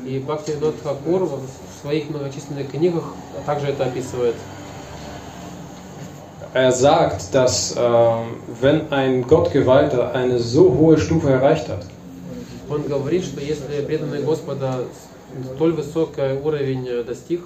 [0.06, 3.04] И Бхакти Винод Хакур в своих многочисленных книгах
[3.46, 4.36] также это описывает.
[6.54, 11.86] Er sagt, dass ähm, wenn ein Gottgeweihter eine so hohe Stufe erreicht hat,
[12.71, 14.85] Он говорит, что если преданный Господа
[15.55, 17.41] столь высокий уровень э, достиг,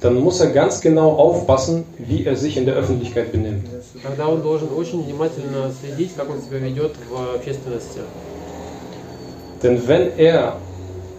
[0.00, 3.64] dann muss er ganz genau aufpassen, wie er sich in der Öffentlichkeit benimmt.
[4.02, 8.00] тогда он должен очень внимательно следить, как он себя ведет в общественности.
[9.62, 10.56] Denn wenn er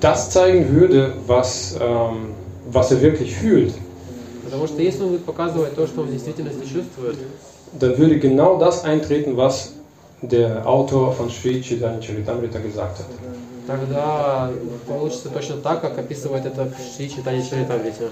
[0.02, 2.34] das zeigen würde, was, ähm,
[2.69, 3.73] was er wirklich fühlt,
[4.43, 7.17] Потому что если он будет показывать то, что он в действительности чувствует,
[7.80, 9.73] dann würde genau das eintreten, was
[10.23, 13.05] der Autor von Sri Chaitanya Charitamrita gesagt hat.
[13.67, 14.51] тогда
[14.88, 18.09] получится точно так, как описывает это Шри Читане Чаритамрите.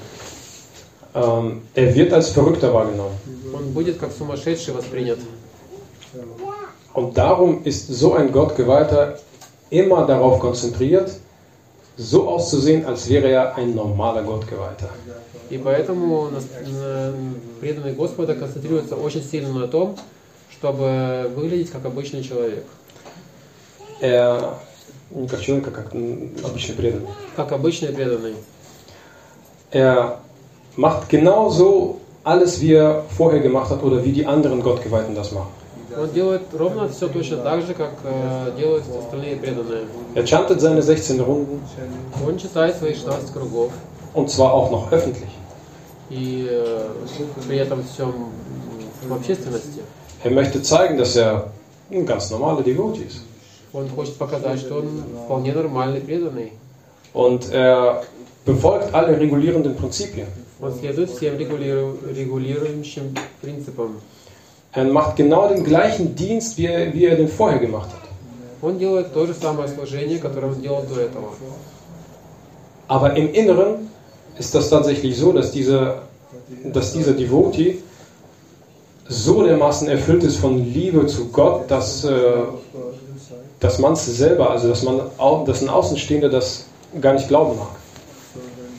[1.13, 3.17] Ähm, er wird als Verrückter wahrgenommen.
[3.53, 5.19] Он будет как сумасшедший воспринят.
[6.93, 9.17] Und darum ist so ein Gottgeweihter
[9.69, 11.11] immer darauf konzentriert,
[11.97, 14.89] so auszusehen, als wäre er ein normaler Gottgeweihter.
[15.49, 17.13] И поэтому э,
[17.59, 19.95] преданный Господа концентрируется очень сильно на том,
[20.61, 22.63] чтобы выглядеть как обычный человек.
[23.99, 24.53] Er,
[25.09, 25.91] не как человек, а как
[26.45, 27.07] обычный преданный.
[27.35, 28.35] Как обычный преданный.
[29.71, 30.19] Er
[30.75, 35.49] macht genauso alles, wie er vorher gemacht hat oder wie die anderen Gottgeweihten das machen.
[35.97, 39.85] Он делает ровно все точно так же, как э, делают остальные преданные.
[40.13, 41.59] Er chantet seine 16 Runden
[42.25, 43.71] Он читает свои 16 кругов
[44.13, 45.31] und zwar auch noch öffentlich.
[46.11, 46.89] и э,
[47.47, 48.13] при этом всем
[49.07, 49.81] в общественности.
[50.24, 51.50] Er möchte zeigen, dass er
[51.90, 53.20] ein ganz normaler Devotee ist.
[53.72, 56.52] Он хочет показать, что он вполне нормальный преданный.
[57.12, 58.02] Und er
[58.44, 60.26] befolgt alle regulierenden Prinzipien.
[60.60, 64.00] Он следует всем регулиру- регулирующим принципам.
[64.72, 68.08] Er macht genau den gleichen Dienst, wie er, wie er den vorher gemacht hat.
[68.62, 71.28] Он делает то же самое служение, которое он делал до этого.
[72.88, 73.90] Aber im Inneren
[74.38, 76.02] ist das tatsächlich so, dass dieser,
[76.64, 77.82] dass dieser Devotee
[79.10, 82.32] so dermaßen erfüllt ist von Liebe zu Gott, dass, äh,
[83.60, 86.64] dass man es selber, also dass, man, au- dass ein Außenstehender das
[87.00, 87.68] gar nicht glauben mag.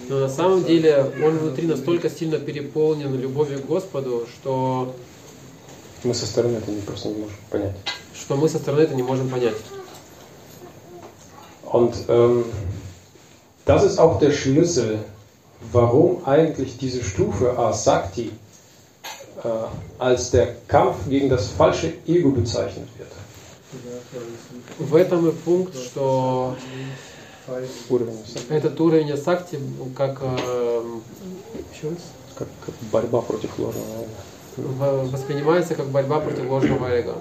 [0.10, 4.94] Но на самом деле он внутри настолько сильно переполнен любовью к Господу, что,
[6.04, 7.76] Мы со стороны это не просто не можем понять.
[8.14, 9.56] что мы со стороны это не можем понять.
[11.66, 12.46] Und ähm,
[13.66, 15.00] das ist auch der Schlüssel,
[15.74, 18.32] warum eigentlich diese Stufe Asakti äh,
[20.00, 23.10] als der Kampf gegen das falsche Ego bezeichnet wird.
[24.80, 26.56] В этом и пункт, что
[27.90, 28.18] Уровень,
[28.50, 29.58] этот уровень асакти,
[29.96, 30.82] как э,
[31.74, 31.98] еще раз?
[32.38, 33.86] как, как борьба против ложного.
[34.58, 37.14] В- воспринимается как борьба против ложного эго.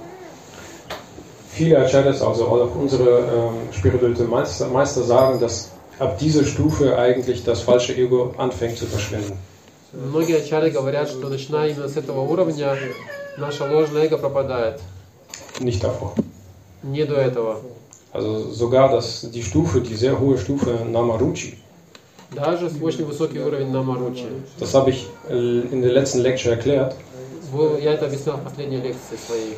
[1.53, 7.45] Viele Acharyas, also auch unsere ähm, spirituelle Meister, Meister sagen, dass ab dieser Stufe eigentlich
[7.45, 9.39] das falsche Ego anfängt zu verschwinden.
[9.94, 12.78] Многие ачары говорят, что начиная именно с этого уровня,
[13.38, 14.80] наше ложное эго пропадает.
[15.60, 16.14] Nicht davor.
[16.84, 17.60] Не до этого.
[18.14, 21.58] Also sogar das, die Stufe, die sehr hohe Stufe Namaruchi,
[22.32, 24.26] Даже очень высокий уровень намаручи.
[24.60, 26.96] das habe ich äh, in der letzten Lecture erklärt,
[27.82, 29.58] Я это объяснял в последней лекции своей.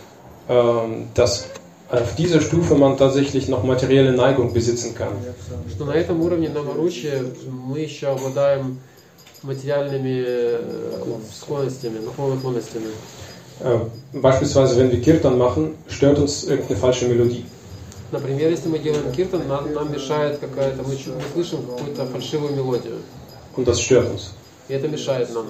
[0.50, 1.48] ähm, dass
[1.92, 5.14] auf dieser Stufe man tatsächlich noch materielle Neigung besitzen kann.
[5.70, 7.12] Что на этом уровне намаручи
[7.48, 8.80] мы еще обладаем
[9.43, 10.61] материальными э,
[11.33, 12.87] склонностями, духовными склонностями.
[13.61, 13.79] Äh,
[14.13, 17.45] beispielsweise, wenn wir Kirtan machen, stört uns irgendeine falsche Melodie.
[18.11, 22.55] Например, если мы делаем киртан, нам, нам мешает какая-то, мы чу- мы слышим какую-то фальшивую
[22.55, 22.99] мелодию.
[23.57, 24.33] Und das stört uns.
[24.69, 25.47] И это мешает нам.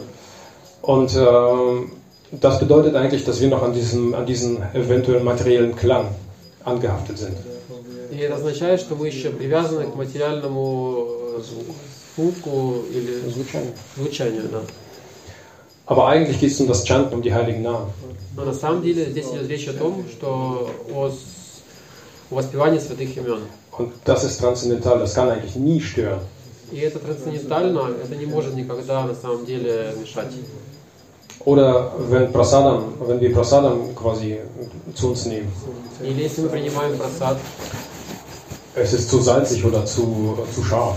[0.82, 1.92] Und ähm,
[2.32, 6.08] das bedeutet eigentlich, dass wir noch an diesem, an diesen eventuellen materiellen Klang
[6.64, 7.36] angehaftet sind.
[8.10, 11.06] И это означает, что мы еще привязаны к материальному
[11.38, 11.42] э,
[12.16, 14.48] звуку, звуку или звучанию.
[14.50, 14.60] Да.
[15.86, 17.90] Aber eigentlich geht es um das Chanten, um die heiligen Namen.
[18.36, 21.62] Но на самом деле здесь идет речь о том, что о, с-
[22.30, 23.40] о воспевании святых имен.
[23.78, 26.20] Und das ist transzendental, das kann eigentlich nie stören.
[26.70, 30.32] И это трансцендентально, это не может никогда на самом деле мешать.
[31.44, 34.38] Oder wenn Prasadam, wenn wir Prasadam quasi
[34.94, 35.50] zu uns nehmen,
[36.02, 37.38] Или если мы принимаем просад,
[38.74, 40.96] es ist zu salzig oder zu, zu scharf.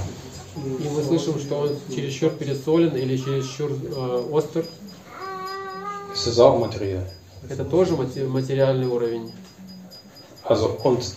[0.56, 4.64] И мы слышим, что он чересчур пересолен или чересчур э, остр,
[7.48, 9.32] это тоже мате- материальный уровень.
[10.44, 11.14] Also, und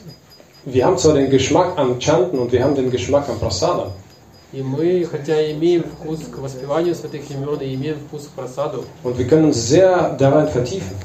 [0.66, 3.92] wir haben zwar den Geschmack am Chanten und wir haben den Geschmack am Prasadam,
[4.52, 8.84] И мы, хотя и имеем вкус к воспеванию святых имен и имеем вкус к просаду,
[9.04, 10.96] und wir können uns sehr darin vertiefen.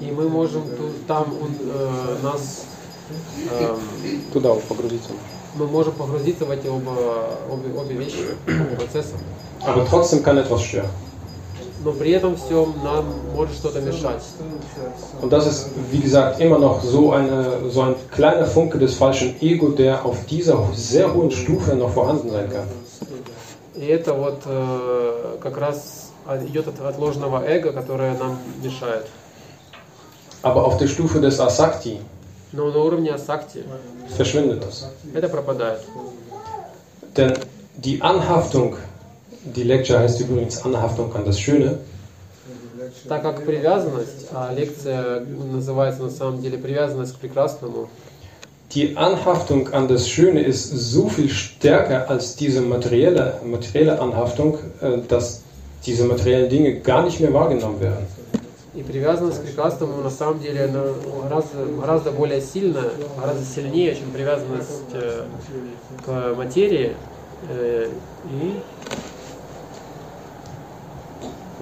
[0.00, 2.64] и мы можем тут, там он, э, нас,
[3.50, 3.78] эм,
[4.32, 5.10] Туда погрузиться.
[5.54, 6.92] Мы можем погрузиться в эти оба,
[7.50, 9.14] обе, обе вещи, оба процесса.
[9.64, 10.90] Aber trotzdem kann etwas stören.
[11.84, 14.22] Но при этом всем нам может что-то мешать.
[15.20, 19.34] Und das ist, wie gesagt, immer noch so, eine, so ein kleiner Funke des falschen
[19.40, 22.68] Ego, der auf dieser sehr hohen Stufe noch vorhanden sein kann.
[23.74, 26.12] И это вот э, как раз
[26.46, 29.06] идет от, от ложного эго, которое нам мешает.
[30.42, 31.98] Aber auf der Stufe des Asakti
[32.53, 33.63] Но на уровне асакти
[34.15, 34.85] verschwindet das.
[35.13, 35.81] это пропадает.
[37.15, 37.33] Denn
[37.75, 38.77] die Anhaftung,
[39.43, 41.79] die Lecture heißt übrigens Anhaftung an das Schöne,
[43.07, 47.89] Так как привязанность, а лекция называется на самом деле привязанность к прекрасному,
[48.73, 54.97] die Anhaftung an das Schöne ist so viel stärker als diese materielle, materielle Anhaftung, äh,
[55.07, 55.41] dass
[55.85, 58.05] diese materiellen Dinge gar nicht mehr wahrgenommen werden.
[58.74, 60.82] И привязанность к прекрасному на самом деле она
[61.22, 65.24] гораздо, гораздо более сильная, гораздо сильнее, чем привязанность э,
[66.04, 66.94] к материи.
[67.48, 67.88] Э,
[68.30, 68.60] И,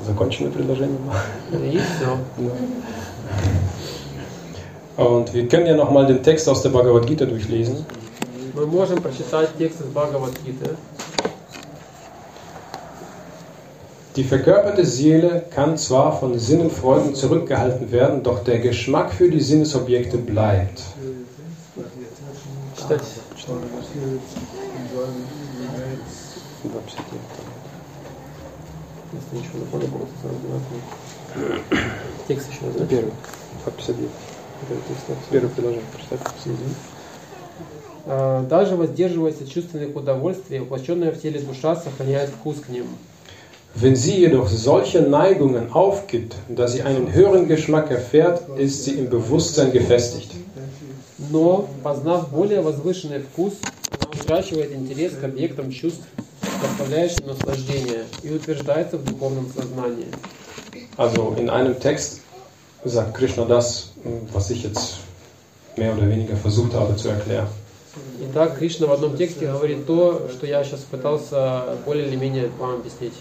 [0.07, 0.99] Законченное предложение.
[1.53, 2.17] и все.
[4.97, 7.85] Und wir können ja nochmal den Text aus der Bhagavad Gita durchlesen.
[8.55, 10.77] Мы можем прочитать текст из Бхагавадгиты.
[14.20, 20.18] Die verkörperte Seele kann zwar von Sinnenfreuden zurückgehalten werden, doch der Geschmack für die Sinnesobjekte
[20.18, 20.82] bleibt.
[22.78, 23.02] Читать.
[29.16, 31.62] Если ничего не понял, просто сразу знаком.
[32.28, 32.86] Текст еще раз, да?
[32.86, 33.12] Первый.
[33.66, 34.10] 59.
[34.68, 35.14] Первый текст, да.
[35.32, 35.86] Первое предложение.
[35.92, 36.20] Прочитай.
[38.06, 42.88] А, Даже воздерживаясь от чувственных удовольствий, воплощенная в теле душа сохраняет вкус к ним.
[43.76, 49.10] Wenn sie jedoch solche Neigungen aufgibt, dass sie einen höheren Geschmack erfährt, ist sie im
[49.10, 50.32] Bewusstsein gefestigt.
[51.30, 53.54] Но, познав более возвышенный вкус,
[54.00, 56.04] она утрачивает интерес к объектам чувств,
[56.62, 60.08] доставляющим наслаждение, и утверждается в духовном сознании.
[60.98, 62.22] Also in einem Text
[62.86, 63.92] sagt Krishna das,
[64.32, 65.00] was ich jetzt
[65.76, 67.48] mehr oder weniger versucht habe zu erklären.
[68.22, 72.76] Итак, Кришна в одном тексте говорит то, что я сейчас пытался более или менее вам
[72.76, 73.14] объяснить.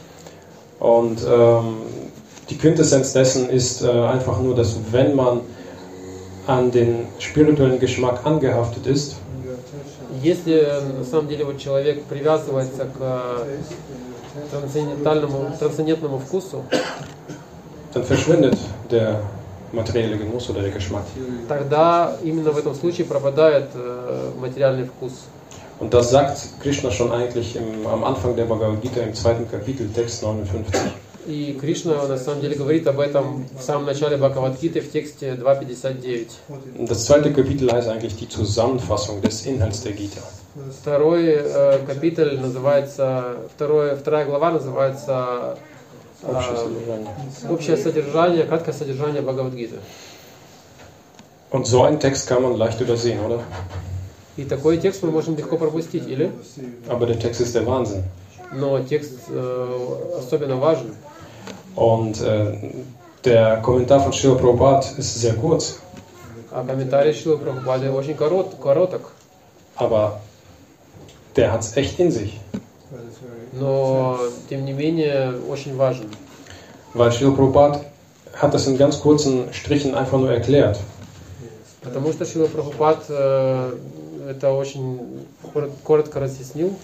[0.80, 1.76] Und ähm,
[2.50, 5.40] die Quintessenz dessen ist äh, einfach nur, dass wenn man
[6.46, 9.16] an den spirituellen Geschmack angehaftet ist,
[10.22, 10.64] Если
[10.96, 13.46] на самом деле вот человек привязывается к
[14.50, 16.64] трансцендентальному, трансцендентному вкусу,
[17.92, 18.56] dann verschwindet
[18.90, 19.20] der
[19.72, 21.04] materielle Genuss oder der Geschmack.
[21.48, 25.12] Тогда именно в этом случае пропадает э, материальный вкус.
[25.80, 29.88] Und das sagt Krishna schon eigentlich im, am Anfang der Bhagavad Gita im zweiten Kapitel,
[29.92, 30.92] Text 59.
[31.26, 36.28] И Кришна на самом деле говорит об этом в самом начале Бхагавадгиты в тексте 2.59.
[36.78, 40.20] Und das zweite Kapitel heißt eigentlich die Zusammenfassung des Inhalts der Gita.
[40.82, 45.58] Второй э, капитель называется, второе, вторая глава называется
[46.22, 47.08] Общее э, Sodержание.
[47.50, 49.76] общее содержание, краткое содержание Бхагавадгиты.
[51.50, 53.40] Und so einen Text kann man leicht übersehen, oder?
[54.39, 56.31] И такой текст мы можем легко пропустить, или?
[56.87, 58.03] Aber der Text ist der Wahnsinn.
[58.53, 60.95] Но текст э, особенно важен.
[61.75, 62.71] Und äh,
[63.25, 65.79] der Kommentar von Srila Prabhupada ist sehr kurz,
[66.51, 69.11] А комментарий Шилы Прабхупады очень корот, короток,
[69.75, 70.21] aber
[71.35, 72.39] der hat es echt in sich.
[73.51, 74.19] но
[74.49, 76.07] тем не менее очень важен.
[76.93, 77.81] Weil Srila Prabhupada
[78.33, 80.79] hat das in ganz kurzen Strichen einfach nur erklärt.
[81.81, 83.73] Потому что Шила Прабхупад э,
[84.28, 86.74] это очень кор- коротко разъяснил.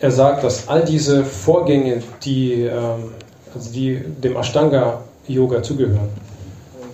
[0.00, 3.12] Er sagt, dass all diese Vorgänge, die, ähm,
[3.54, 6.08] also die dem Ashtanga-Yoga zugehören,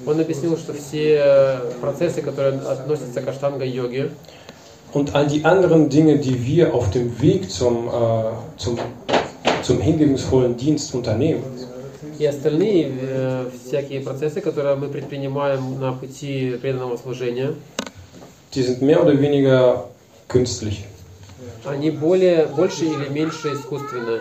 [0.07, 4.11] Он объяснил, что все процессы, которые относятся к аштанга-йоге,
[4.93, 7.91] und all die anderen Dinge, die wir auf dem Weg zum, äh,
[8.57, 8.79] zum,
[9.62, 11.43] zum hingebungsvollen Dienst unternehmen,
[12.19, 17.55] и остальные э, всякие процессы, которые мы предпринимаем на пути преданного служения,
[18.55, 19.85] die sind mehr oder weniger
[20.29, 20.85] künstlich.
[21.67, 24.21] они более, больше или меньше искусственные.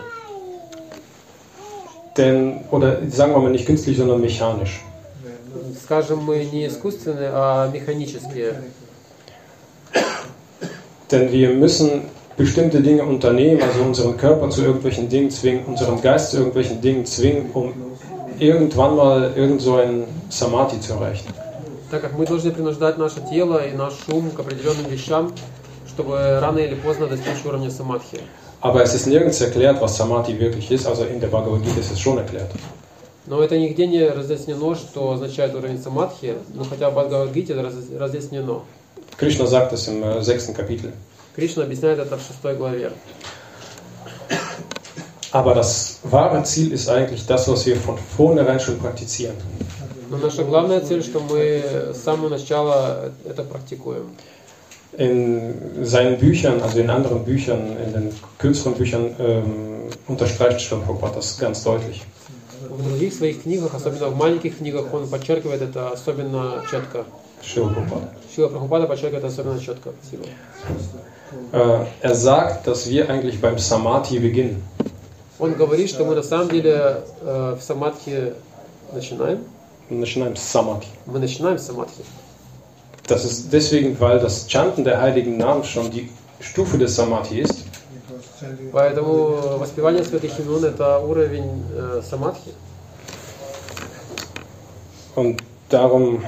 [2.18, 4.82] Denn, oder sagen wir mal nicht künstlich, sondern mechanisch.
[5.84, 8.56] Скажем, мы не искусственные, а механические.
[11.12, 12.04] Denn wir müssen
[12.38, 17.06] bestimmte Dinge unternehmen, also unseren Körper zu irgendwelchen Dingen zwingen, unseren Geist zu irgendwelchen Dingen
[17.06, 17.74] zwingen, um
[18.39, 21.28] irgendwann mal irgend so ein Samadhi zu erreichen.
[21.91, 25.34] Так как мы должны принуждать наше тело и наш ум к определенным вещам,
[25.88, 28.20] чтобы рано или поздно достичь уровня самадхи.
[28.61, 31.91] Aber es ist nirgends erklärt, was Samadhi wirklich ist, also in der Bhagavad Gita ist
[31.91, 32.51] es schon erklärt.
[33.26, 37.55] Но это нигде не разъяснено, что означает уровень самадхи, но хотя в Бхагавадгите
[37.99, 38.62] разъяснено.
[39.18, 40.93] Krishna sagt es im äh, sechsten Kapitel.
[41.34, 42.93] Кришна объясняет это в шестой главе.
[45.32, 49.36] Aber das wahre Ziel ist eigentlich das, was wir von vornherein schon praktizieren.
[50.11, 51.63] Но наша главная цель, что мы
[51.95, 54.17] с самого начала это практикуем.
[54.99, 61.15] In seinen Büchern, also in anderen Büchern, in den kürzeren Büchern, ähm, unterstreicht Srila Prabhupada
[61.19, 62.03] das ganz deutlich.
[62.69, 67.05] В других своих книгах, особенно в маленьких книгах, он подчеркивает это особенно четко.
[67.41, 68.09] Srila Prabhupada.
[68.35, 69.93] Шила Прабхупада подчеркивает это особенно четко.
[70.03, 70.27] Спасибо.
[71.53, 74.61] Äh, er sagt, dass wir eigentlich beim Samadhi beginnen.
[75.39, 78.35] Он говорит, что мы на самом деле э, в самадхи
[78.93, 79.45] начинаем.
[79.89, 80.88] Wir начинаем с Samadhi.
[81.06, 82.04] Мы начинаем с самадхи.
[83.08, 87.66] Das ist deswegen, weil das Chanten der heiligen Namen schon die Stufe des Samadhi ist.
[88.72, 92.52] Поэтому воспевание святых имен это уровень э, самадхи.
[95.16, 96.24] Und darum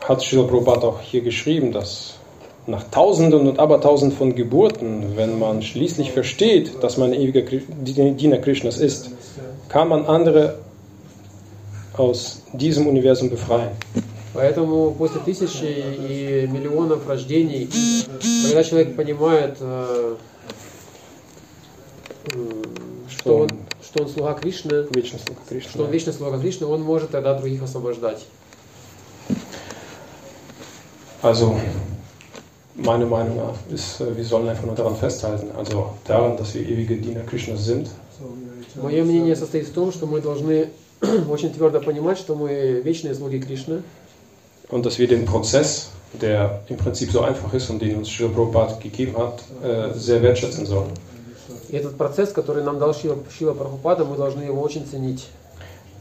[0.00, 2.14] hat Srila Prabhupada auch hier geschrieben, dass
[2.66, 7.62] nach Tausenden und Abertausenden von Geburten, wenn man schließlich versteht, dass man ein ewiger Kri-
[8.16, 9.10] Diener Krishnas ist,
[9.68, 10.58] kann man andere
[11.99, 13.71] aus diesem Universum befreien.
[14.33, 17.67] Поэтому после тысячи и миллионов рождений,
[18.45, 20.15] когда человек понимает, э,
[22.33, 22.63] м,
[23.09, 23.49] что он,
[23.83, 25.91] что он слуга Кришны, Вечность слуга что он Кришны.
[25.91, 28.25] вечный слуга Кришны, он может тогда других освобождать.
[31.21, 31.59] Also,
[32.75, 36.61] meine Meinung nach ist, äh, wir sollen einfach nur daran festhalten, also daran, dass wir
[36.61, 37.89] ewige Diener Krishnas sind
[38.75, 40.69] Мое мнение состоит в том, что мы должны
[41.28, 43.82] очень твердо понимать, что мы вечные слуги Кришны,
[44.70, 48.30] und dass wir den Prozess, der im Prinzip so einfach ist und den uns Srila
[48.30, 50.90] Prabhupada gegeben hat, äh, sehr wertschätzen sollen.
[51.74, 55.26] и этот процесс, который нам дал Шила, Шила Прабхупада, мы должны его очень ценить.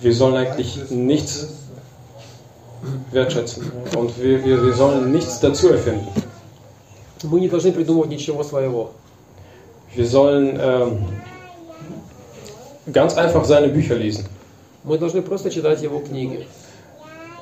[0.02, 1.48] Wir sollen eigentlich nichts
[3.12, 6.08] wertschätzen und wir, wir, wir sollen nichts dazu erfinden.
[7.24, 8.92] Мы не должны придумывать ничего своего.
[9.96, 11.06] Wir sollen ähm,
[12.92, 14.28] ganz einfach seine Bücher lesen.
[14.84, 16.48] Мы должны просто читать его книги.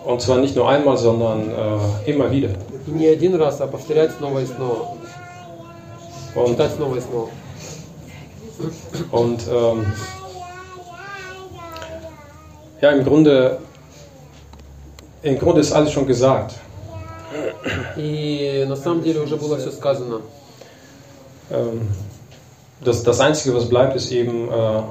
[0.06, 2.50] Und zwar nicht nur einmal, sondern äh, immer wieder.
[2.88, 4.98] И не один раз, а повторять снова и снова.
[6.36, 7.30] Und, Читать снова и снова.
[9.12, 9.86] und ähm,
[12.82, 13.60] ja, im Grunde,
[15.22, 16.56] im Grunde ist alles schon gesagt.
[17.96, 20.22] И на самом деле уже было все сказано.
[21.52, 21.88] Ähm,
[22.84, 24.82] das, das Einzige, was bleibt, ist eben äh,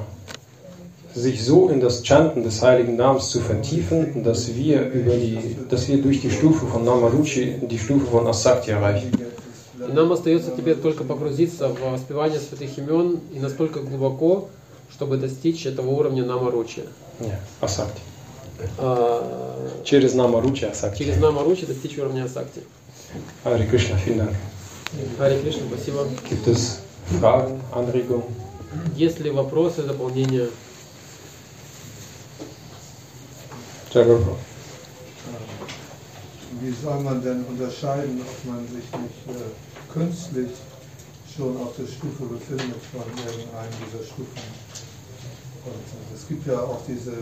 [1.15, 5.87] sich so in das Chanten des heiligen Namens zu vertiefen, dass wir, über die, dass
[5.87, 9.11] wir durch die Stufe von Namaruchi die Stufe von Asakti erreichen.
[9.87, 14.49] И нам остается теперь только погрузиться в воспевание святых имен и настолько глубоко,
[14.91, 16.83] чтобы достичь этого уровня Намаручи.
[17.19, 18.01] Ja, Asakti.
[18.77, 20.97] А, Через Namaruchi Asakti.
[20.97, 22.61] Через Намаручи достичь уровня Асакти.
[23.43, 24.35] Hare Krishna, vielen Dank.
[25.41, 26.07] Кришна, спасибо.
[26.29, 26.79] Gibt es
[27.19, 28.23] Fragen, Anregungen?
[28.95, 30.49] Есть ли вопросы, дополнения?
[33.95, 34.19] Jago.
[36.59, 40.51] Wie soll man denn unterscheiden, ob man sich nicht äh, künstlich
[41.33, 44.43] schon auf der Stufe befindet von irgendeinem dieser Stufen?
[45.65, 47.13] Und äh, es gibt ja auch diese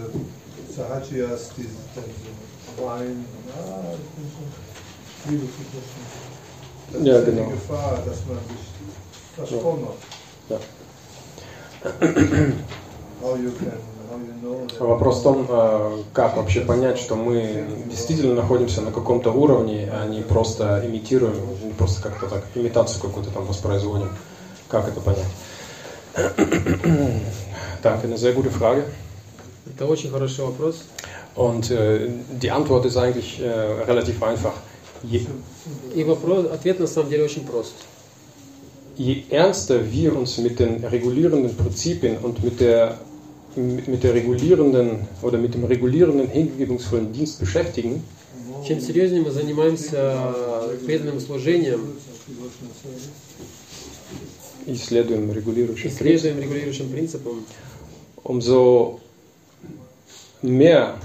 [0.75, 2.05] Sahajias, die dann
[2.75, 3.23] so weinen,
[3.55, 6.03] ah, ich bin schon Liebe zu Krishna.
[6.91, 7.45] Das Ja, ist genau.
[7.45, 8.65] die Gefahr, dass man sich
[9.35, 9.87] verschwunden.
[10.49, 10.57] Ja.
[13.21, 13.92] How you can,
[14.79, 20.07] Вопрос в том, э, как вообще понять, что мы действительно находимся на каком-то уровне, а
[20.07, 24.09] не просто имитируем, не просто как-то так, имитацию какую-то там воспроизводим.
[24.67, 25.27] Как это понять?
[27.81, 28.85] Так, eine sehr gute Frage.
[29.65, 30.83] Это очень хороший вопрос.
[31.35, 32.09] Und äh,
[32.41, 33.49] die Antwort ist eigentlich äh,
[33.85, 34.53] relativ einfach.
[35.03, 35.25] Je,
[35.93, 37.73] И вопрос, ответ на самом деле очень прост.
[38.95, 42.99] je ernster wir uns mit den regulierenden Prinzipien und mit der,
[43.56, 48.02] mit der regulierenden oder mit dem regulierenden hingebungsvollen Dienst beschäftigen,
[48.66, 50.34] Чем серьезнее мы занимаемся
[50.84, 51.94] преданным служением,
[54.66, 57.44] исследуем регулирующий принцип, исследуем регулирующим принципом,
[58.24, 59.00] umso
[60.42, 60.96] mehr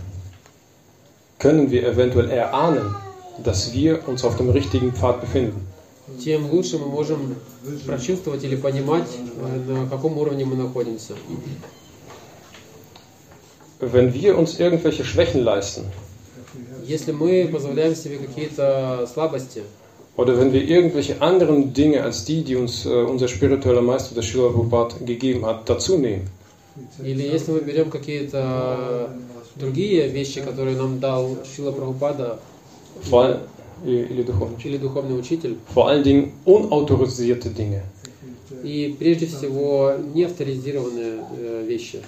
[1.37, 2.95] können wir eventuell erahnen,
[3.43, 5.67] dass wir uns auf dem richtigen Pfad befinden.
[6.23, 7.35] тем лучше мы можем
[7.85, 11.15] прочувствовать или понимать, э, на каком уровне мы находимся.
[13.79, 15.85] Wenn wir uns irgendwelche Schwächen leisten
[16.85, 19.63] Если мы позволяем себе какие-то слабости,
[20.15, 24.23] oder wenn wir irgendwelche anderen Dinge als die, die uns äh, unser spiritueller Meister, der
[24.23, 26.27] Srila Prabhupada, gegeben hat, dazu nehmen,
[27.03, 29.09] или если мы берем какие-то
[29.55, 32.39] другие вещи, которые нам дал Шила Прабхупада
[33.01, 33.39] vor, all-
[33.85, 37.83] или духовный учитель, или духовный учитель, vor allen Dingen unautorisierte Dinge,
[38.63, 42.01] и прежде всего неавторизированные э, вещи,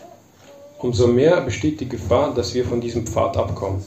[0.79, 3.83] umso mehr besteht die Gefahr, dass wir von diesem Pfad abkommen.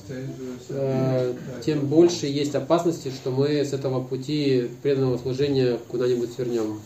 [0.71, 1.33] э,
[1.65, 6.81] тем больше есть опасности, что мы с этого пути преданного служения куда-нибудь свернем.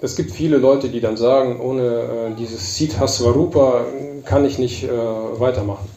[0.00, 3.86] Es gibt viele Leute, die dann sagen, ohne äh, dieses Siddha Swarupa
[4.24, 5.88] kann ich nicht äh, weitermachen.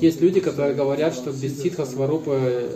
[0.00, 2.68] Есть люди, которые говорят, что без ситха сварупы э,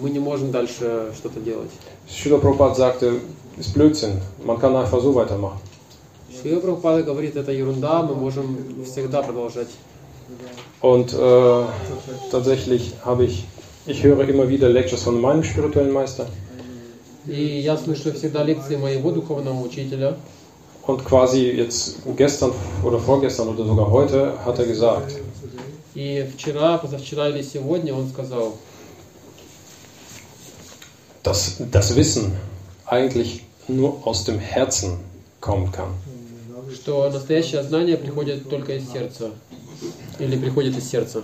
[0.00, 1.70] мы не можем дальше что-то делать.
[2.08, 3.20] Srila Prabhupada sagte,
[3.58, 5.60] ist Blödsinn, man kann einfach so weitermachen.
[6.42, 9.68] Шила Прабхупада говорит, это ерунда, мы можем всегда продолжать.
[10.80, 11.64] Und äh,
[12.30, 13.44] tatsächlich habe ich,
[13.86, 16.26] ich höre immer wieder Lectures von meinem spirituellen Meister
[17.26, 20.16] И я слышу всегда лекции моего духовного учителя.
[20.86, 22.52] und quasi jetzt gestern
[22.84, 25.12] oder vorgestern oder sogar heute hat er gesagt,
[25.94, 28.52] И вчера, позавчера или сегодня он сказал,
[31.22, 32.32] dass das Wissen
[32.84, 34.98] eigentlich nur aus dem Herzen
[35.40, 35.88] kommen kann.
[36.73, 39.31] Что настоящее знание приходит только из сердца.
[40.19, 41.23] Или приходит из сердца.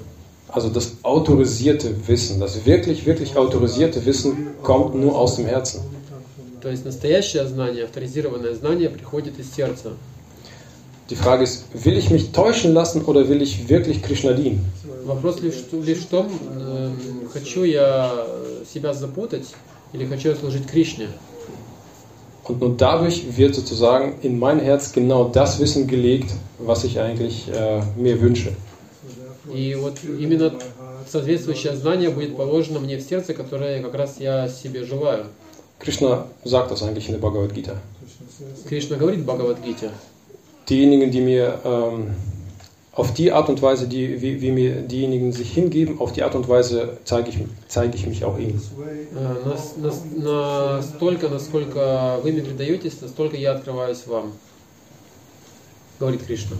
[0.49, 5.81] Also das autorisierte Wissen, das wirklich, wirklich autorisierte Wissen kommt nur aus dem Herzen.
[6.61, 9.91] То есть настоящее знание, авторизированное знание приходит из сердца.
[11.09, 14.65] Die Frage ist, will ich mich täuschen lassen oder will ich wirklich Krishna dienen?
[15.05, 16.91] Вопрос лишь, лишь в том, э,
[17.31, 18.27] хочу я
[18.69, 19.47] себя запутать
[19.93, 21.07] или хочу я служить Кришне.
[22.47, 27.49] Und nur dadurch wird sozusagen in mein Herz genau das Wissen gelegt, was ich eigentlich
[27.49, 28.53] äh, mir wünsche.
[29.53, 30.53] И вот именно
[31.07, 35.25] соответствующее знание будет положено мне в сердце, которое как раз я себе желаю.
[35.79, 37.77] Krishna sagt das eigentlich in der Bhagavad Gita.
[38.67, 39.91] Кришна говорит в Бхагавадгите,
[40.69, 42.15] Diejenigen, die mir ähm,
[42.96, 46.34] auf die Art und Weise, die, wie, wie mir diejenigen sich hingeben, auf die Art
[46.34, 48.60] und Weise zeige ich, zeige ich mich auch ihnen.
[49.16, 54.32] э, нас- нас- настолько, насколько вы мне предаетесь, настолько я открываюсь вам.
[55.98, 56.56] Говорит Кришна.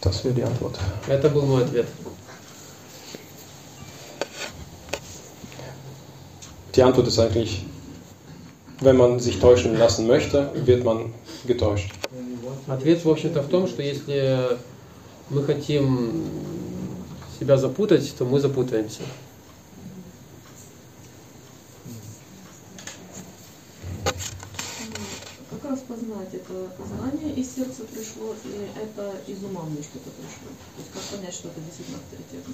[0.00, 0.78] Das wäre die Antwort.
[1.08, 1.86] Это был мой ответ.
[6.74, 7.64] Die Antwort ist eigentlich,
[8.80, 11.14] wenn man sich täuschen lassen möchte, wird man
[11.46, 11.90] getäuscht.
[12.67, 14.57] Ответ, в общем-то, в том, что если
[15.29, 16.25] мы хотим
[17.39, 19.01] себя запутать, то мы запутаемся.
[25.49, 30.49] Как распознать, это знание из сердца пришло или это из ума мне что-то пришло?
[30.75, 32.53] То есть как понять, что это действительно авторитетно?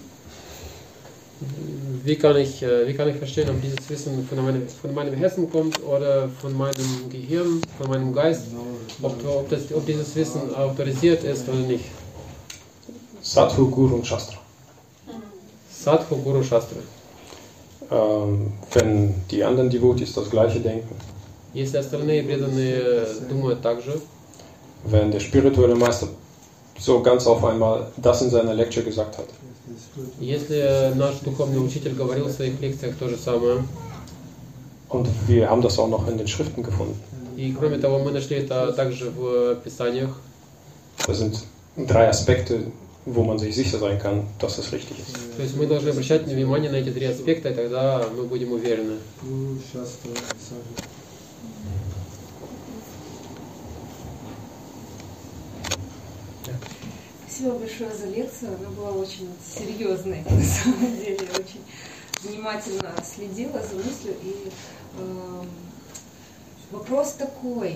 [2.04, 5.14] Wie kann, ich, äh, wie kann ich verstehen, ob dieses Wissen von meinem, von meinem
[5.14, 8.44] Herzen kommt oder von meinem Gehirn, von meinem Geist,
[9.00, 11.86] ob, ob, das, ob dieses Wissen autorisiert ist oder nicht?
[13.22, 14.38] Sadhu, Guru und Shastra.
[15.70, 16.76] Sadhu, Guru, Shastra.
[17.90, 20.94] Ähm, wenn die anderen Devotees das gleiche denken,
[21.52, 24.00] Если остальные преданные думают так же,
[24.84, 26.06] wenn der spirituelle Meister
[26.78, 29.26] so ganz auf einmal das in seiner Lecture gesagt hat,
[30.19, 33.63] Если наш духовный учитель говорил в своих лекциях то же самое,
[34.89, 36.95] und wir haben das auch noch in den Schriften gefunden,
[37.35, 40.11] и кроме того мы нашли это также в Писаниях,
[41.07, 41.43] das sind
[41.75, 42.71] drei Aspekte,
[43.05, 45.15] wo man sich sicher sein kann, dass es richtig ist.
[45.35, 48.97] то есть мы должны обращать внимание на эти три аспекта, и тогда мы будем уверены.
[57.35, 58.55] Спасибо большое за лекцию.
[58.57, 61.27] Она была очень серьезной, на самом деле.
[61.33, 61.61] Я очень
[62.23, 64.15] внимательно следила за мыслью.
[64.23, 64.51] И
[64.97, 65.49] эм,
[66.71, 67.71] вопрос такой.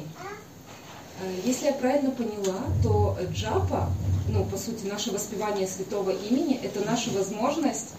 [1.22, 3.89] Э, Если я правильно поняла, то джапа,
[4.30, 7.89] ну, по сути, наше воспевание святого имени, это наша возможность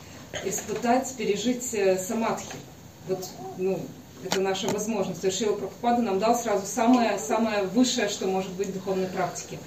[0.46, 2.56] испытать, пережить э, самадхи.
[3.06, 3.78] Вот, ну,
[4.24, 5.20] это наша возможность.
[5.20, 9.08] То есть Шила Прабхупада нам дал сразу самое, самое высшее, что может быть в духовной
[9.08, 9.58] практике.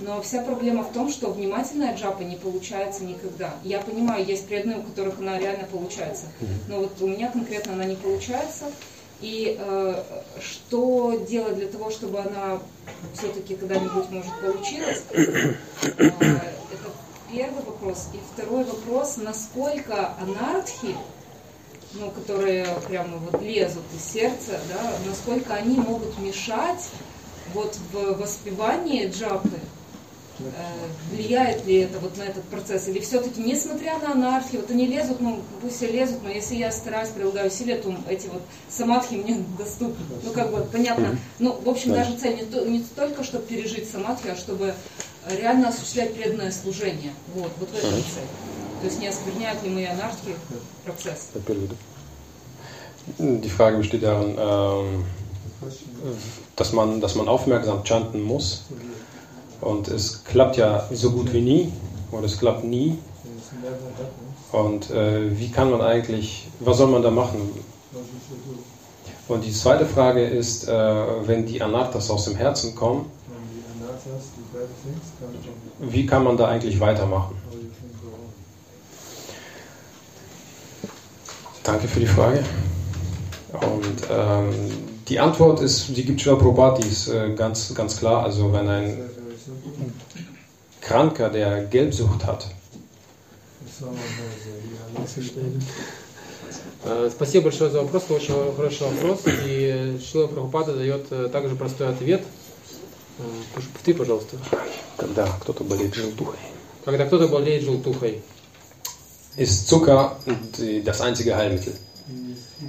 [0.00, 3.54] Но вся проблема в том, что внимательная джапа не получается никогда.
[3.64, 6.26] Я понимаю, есть преданные, у которых она реально получается.
[6.68, 8.66] Но вот у меня конкретно она не получается.
[9.20, 10.02] И э,
[10.40, 12.60] что делать для того, чтобы она
[13.14, 15.02] все-таки когда-нибудь может получилась?
[15.10, 15.54] Э,
[15.98, 16.90] это
[17.32, 18.10] первый вопрос.
[18.14, 20.94] И второй вопрос, насколько анархи,
[21.94, 26.88] ну, которые прямо вот лезут из сердца, да, насколько они могут мешать
[27.54, 29.58] вот в воспевании джапы,
[31.12, 32.88] влияет ли это вот на этот процесс?
[32.88, 36.70] Или все-таки, несмотря на анархию, вот они лезут, ну, пусть все лезут, но если я
[36.72, 40.04] стараюсь, прилагаю усилия, то эти вот самадхи мне доступны.
[40.22, 41.18] Ну, как бы, понятно.
[41.38, 41.98] Ну, в общем, Да.
[41.98, 44.74] даже цель не, то- не столько, чтобы пережить самадхи, а чтобы
[45.28, 47.12] реально осуществлять преданное служение.
[47.34, 48.28] Вот, вот в этом цель.
[48.80, 50.34] То есть не оскверняют ли мои анархии
[50.84, 51.28] процесс?
[53.18, 55.04] Die Frage besteht darin, ähm,
[56.56, 58.64] dass, man, dass man aufmerksam chanten muss.
[59.60, 61.72] Und es klappt ja so gut wie nie,
[62.12, 62.98] oder es klappt nie.
[64.52, 67.50] Und äh, wie kann man eigentlich, was soll man da machen?
[69.28, 70.72] Und die zweite Frage ist, äh,
[71.26, 73.10] wenn die Anarthas aus dem Herzen kommen,
[75.80, 77.36] wie kann man da eigentlich weitermachen?
[81.62, 82.42] Danke für die Frage.
[83.52, 84.54] Und ähm,
[85.08, 88.24] die Antwort ist, die gibt die ist äh, ganz, ganz klar.
[88.24, 88.98] Also wenn ein.
[90.88, 92.46] Kranker, der Gelbsucht hat,
[96.84, 99.20] Э, Спасибо большое за вопрос, очень хороший вопрос.
[99.46, 102.22] И Шила Прабхупада дает э, также простой ответ.
[103.18, 103.22] Э,
[103.84, 104.36] Ты, пожалуйста.
[104.96, 106.38] когда кто-то болеет желтухой,
[106.84, 108.22] Когда кто-то болеет желтухой,
[109.36, 110.12] ist Zucker
[110.84, 111.74] das einzige Heilmittel.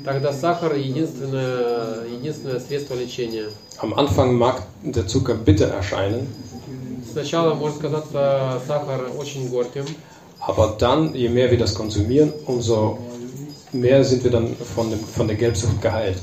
[0.05, 3.49] тогда сахар единственное, единственное средство лечения.
[3.77, 6.27] Am Anfang mag der Zucker bitter erscheinen,
[7.11, 9.85] Сначала может казаться сахар очень горьким,
[10.39, 12.97] aber dann, je mehr wir das konsumieren, umso
[13.73, 16.17] mehr sind wir dann von, dem, von der Gelbsucht geheilt.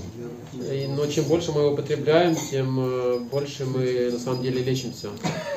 [0.96, 5.08] но чем больше мы его употребляем, тем э, больше мы на самом деле лечимся.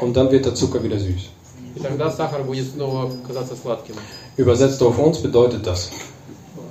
[0.01, 1.29] Und dann wird der Zucker wieder süß.
[1.75, 3.95] И тогда сахар будет снова казаться сладким.
[4.37, 5.89] Übersetzt auf uns bedeutet das,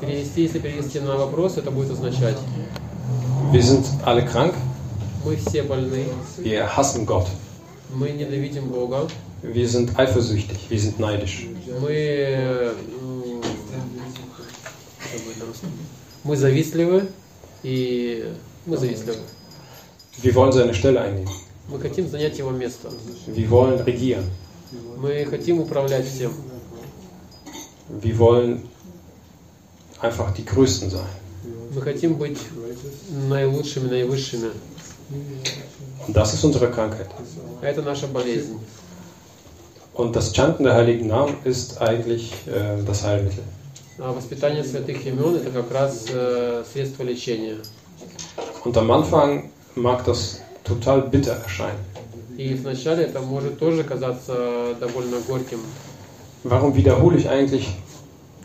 [0.00, 2.36] Перевести, если перевести на вопрос, это будет означать,
[3.52, 4.54] wir sind alle krank,
[5.24, 6.04] мы все больны,
[6.38, 7.26] wir hassen Gott,
[7.93, 9.07] мы ненавидим Бога,
[9.41, 11.47] wir sind eifersüchtig, wir sind neidisch.
[11.81, 13.41] мы, э, м,
[14.99, 15.69] что будет на русском?
[16.23, 17.07] мы завистливы
[17.63, 18.31] и
[18.65, 19.17] мы завистливы.
[20.21, 21.29] Wir wollen seine Stelle einnehmen.
[21.69, 22.89] Мы хотим занять его место.
[23.27, 24.23] Wir wollen regieren.
[24.97, 26.31] Мы хотим управлять всем.
[28.01, 28.63] Wir wollen
[29.99, 31.05] einfach die Größten sein.
[31.73, 32.37] Мы хотим быть
[33.29, 34.51] наилучшими, наивысшими.
[36.07, 37.09] Und das ist unsere Krankheit.
[37.61, 38.59] Это наша болезнь.
[39.93, 43.43] Und das Chanten der heiligen Namen ist eigentlich äh, das Heilmittel.
[43.99, 47.57] А воспитание святых имен это как раз э, средство лечения.
[48.63, 51.79] Und am Anfang mag das total bitter erscheinen.
[52.37, 55.59] И вначале это может тоже казаться довольно горьким.
[56.43, 57.67] Warum wiederhole ich eigentlich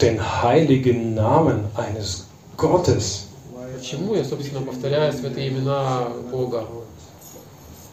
[0.01, 3.29] den heiligen Namen eines Gottes?
[3.84, 6.66] Почему я, собственно, повторяю святые имена Бога?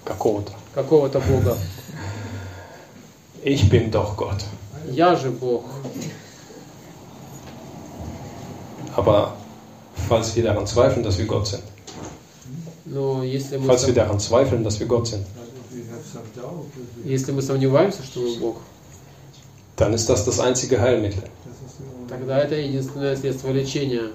[0.05, 0.53] какого-то.
[0.73, 1.59] какого-то Бога.
[3.43, 4.45] Ich bin doch Gott.
[4.89, 5.65] Я же Бог.
[8.95, 9.35] Aber
[10.09, 11.65] falls wir daran zweifeln, dass wir Gott sind,
[12.85, 15.27] Но если мы, falls wir daran zweifeln, dass wir Gott sind,
[17.05, 18.57] если мы сомневаемся, что мы Бог,
[19.75, 21.25] dann ist das das einzige Heilmittel.
[22.09, 24.13] тогда это единственное средство лечения.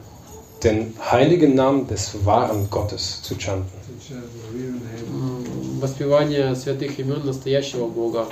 [0.64, 3.70] Den heiligen Namen des wahren Gottes zu chanten.
[3.86, 5.44] to chant the real name.
[5.74, 8.26] М, Воспевание святых имен настоящего Бога.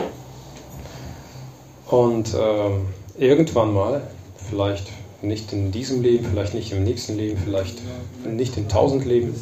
[1.91, 4.03] Und ähm, irgendwann mal,
[4.51, 4.89] vielleicht
[5.23, 7.79] nicht in diesem Leben, vielleicht nicht im nächsten Leben, vielleicht
[8.25, 9.35] nicht in tausend Leben,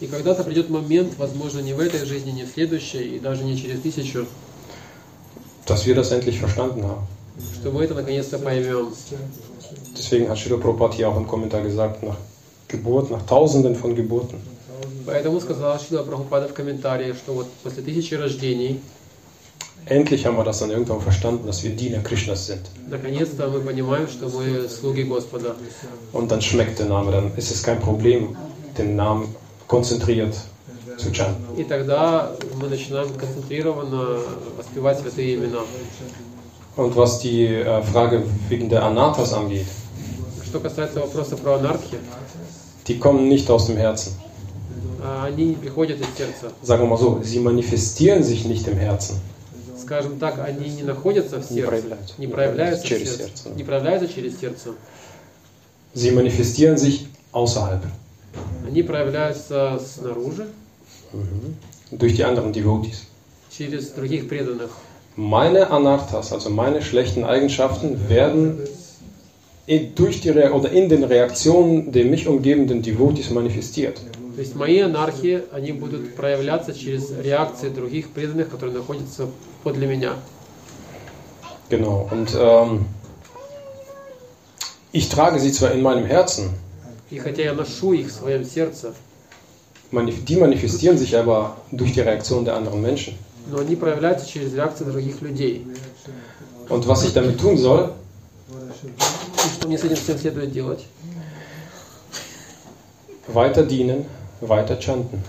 [0.00, 3.56] И когда-то придет момент, возможно, не в этой жизни, не в следующей, и даже не
[3.56, 4.26] через тысячу,
[5.66, 7.06] dass wir das endlich verstanden haben.
[7.60, 8.92] что мы это наконец-то поймем.
[9.96, 12.16] Deswegen hat Srila Prabhupada hier auch im Kommentar gesagt, nach
[12.68, 14.40] Geburt, nach Tausenden von Geburten,
[15.06, 18.80] Поэтому сказал Шила Прабхупада в комментарии, что вот после тысячи рождений,
[19.86, 22.60] endlich haben wir das dann irgendwann verstanden, dass wir Diener Krishnas sind.
[22.88, 25.56] наконец-то мы понимаем, что мы слуги Господа.
[26.12, 28.36] Und dann schmeckt der Name, dann ist es kein Problem,
[28.78, 29.34] den Namen
[29.66, 30.34] konzentriert
[30.98, 31.58] zu chanten.
[31.58, 34.20] И тогда мы начинаем концентрированно
[34.56, 35.62] воспевать святые имена.
[36.76, 39.66] Und was die äh, Frage wegen der Anatas angeht,
[40.44, 42.00] Что касается вопроса про анархию,
[42.86, 44.12] die kommen nicht aus dem Herzen.
[45.04, 46.52] а, они не приходят из сердца.
[46.62, 49.16] Sagen wir mal so, sie manifestieren sich nicht im Herzen.
[49.80, 52.14] Скажем так, они не находятся в Не сердце, проявляются.
[52.18, 53.48] не проявляются в Через сердце, сердце.
[53.56, 54.68] не проявляются через сердце.
[55.94, 57.82] Sie manifestieren sich außerhalb.
[58.66, 60.46] Они проявляются снаружи,
[61.90, 63.02] Durch die anderen Devotees.
[63.50, 64.70] через других преданных.
[65.16, 68.58] Meine Anarthas, also meine schlechten Eigenschaften, werden
[69.66, 74.00] in, durch die Re oder in den Reaktionen der mich umgebenden Devotees manifestiert.
[74.34, 79.28] То есть мои анархии, они будут проявляться через реакции других преданных, которые находятся
[79.62, 80.14] подле меня.
[81.68, 82.08] Genau.
[82.10, 82.86] Und ähm,
[84.92, 86.50] ich trage sie zwar in meinem Herzen,
[87.10, 88.94] И хотя я ношу их в своем сердце,
[89.92, 93.18] manif- die manifestieren sich aber durch die Reaktion der anderen Menschen.
[93.49, 95.65] Но они проявляются через реакции других людей.
[96.69, 97.93] Und was ich damit tun soll,
[98.49, 100.85] И что мне с этим всем следует делать?
[103.27, 104.05] weiter dienen,
[104.41, 105.19] weiter chanten,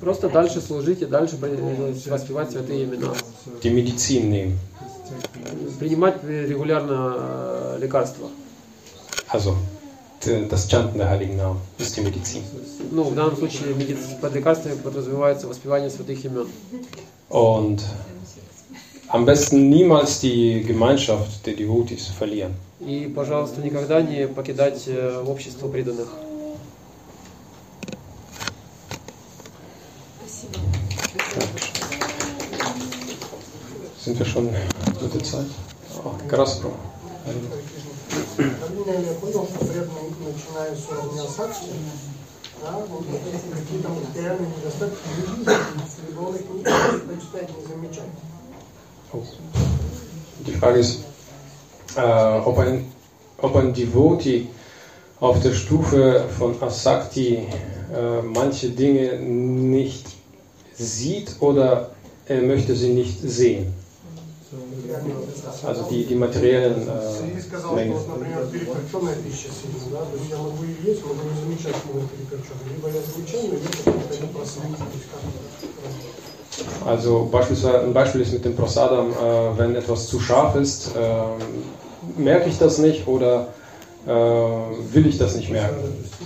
[0.00, 3.12] Просто дальше служить и дальше э, воспевать святые имена.
[3.62, 4.58] die Medizin nehmen.
[5.80, 8.28] Принимать регулярно э, лекарства.
[9.32, 9.54] Also
[10.24, 12.42] das Chanten der heiligen Namen ist die Medizin.
[12.90, 13.74] Ну, в данном случае
[14.20, 16.48] под лекарствами подразумевается воспевание святых имен.
[17.28, 17.84] Und
[19.08, 22.54] am besten niemals die Gemeinschaft der Devotees verlieren.
[22.80, 26.08] И, пожалуйста, никогда не покидать э, общество преданных.
[34.04, 35.46] Sind wir schon mit der Zeit?
[36.04, 36.72] Oh, krass, Bro.
[38.36, 41.76] Правильно я понял, что преданные, начиная с уровня сакси, да,
[42.06, 42.17] вот
[42.61, 45.57] какие-то материальные недостатки не видят,
[46.07, 48.09] либо он их не предпочитает не замечать.
[49.13, 49.23] Oh.
[50.45, 51.03] Die Frage ist,
[51.95, 52.91] äh, ob, ein,
[53.37, 54.47] ob ein Devotee
[55.19, 57.47] auf der Stufe von Asakti
[57.93, 60.07] äh, manche Dinge nicht
[60.75, 61.91] sieht oder
[62.25, 63.73] er möchte sie nicht sehen.
[65.66, 67.96] Also die, die materiellen äh, Mengen.
[76.86, 82.20] Also beispielsweise ein Beispiel ist mit dem Prosadam, äh, wenn etwas zu scharf ist, äh,
[82.20, 83.48] merke ich das nicht oder
[84.06, 85.76] äh, will ich das nicht merken.
[85.76, 86.18] Äh,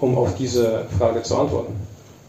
[0.00, 1.74] Um auf diese Frage zu antworten,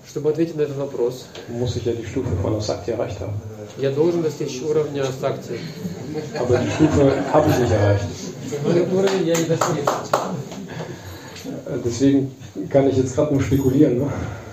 [0.09, 3.33] Чтобы ответить на этот вопрос, muss ich ja die Stufe von Asakti erreicht haben.
[3.77, 5.59] я должен достичь уровня сакти.
[6.39, 8.05] Aber die Stufe habe ich nicht erreicht.
[8.63, 9.83] Но этот уровень я не достиг.
[11.45, 12.31] Äh, Deswegen
[12.69, 13.99] kann ich jetzt gerade nur spekulieren.
[13.99, 14.07] Ne?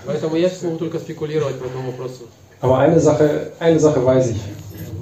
[0.05, 2.23] Поэтому я смогу только спекулировать по этому вопросу.
[2.61, 4.41] Aber eine Sache, eine Sache weiß ich.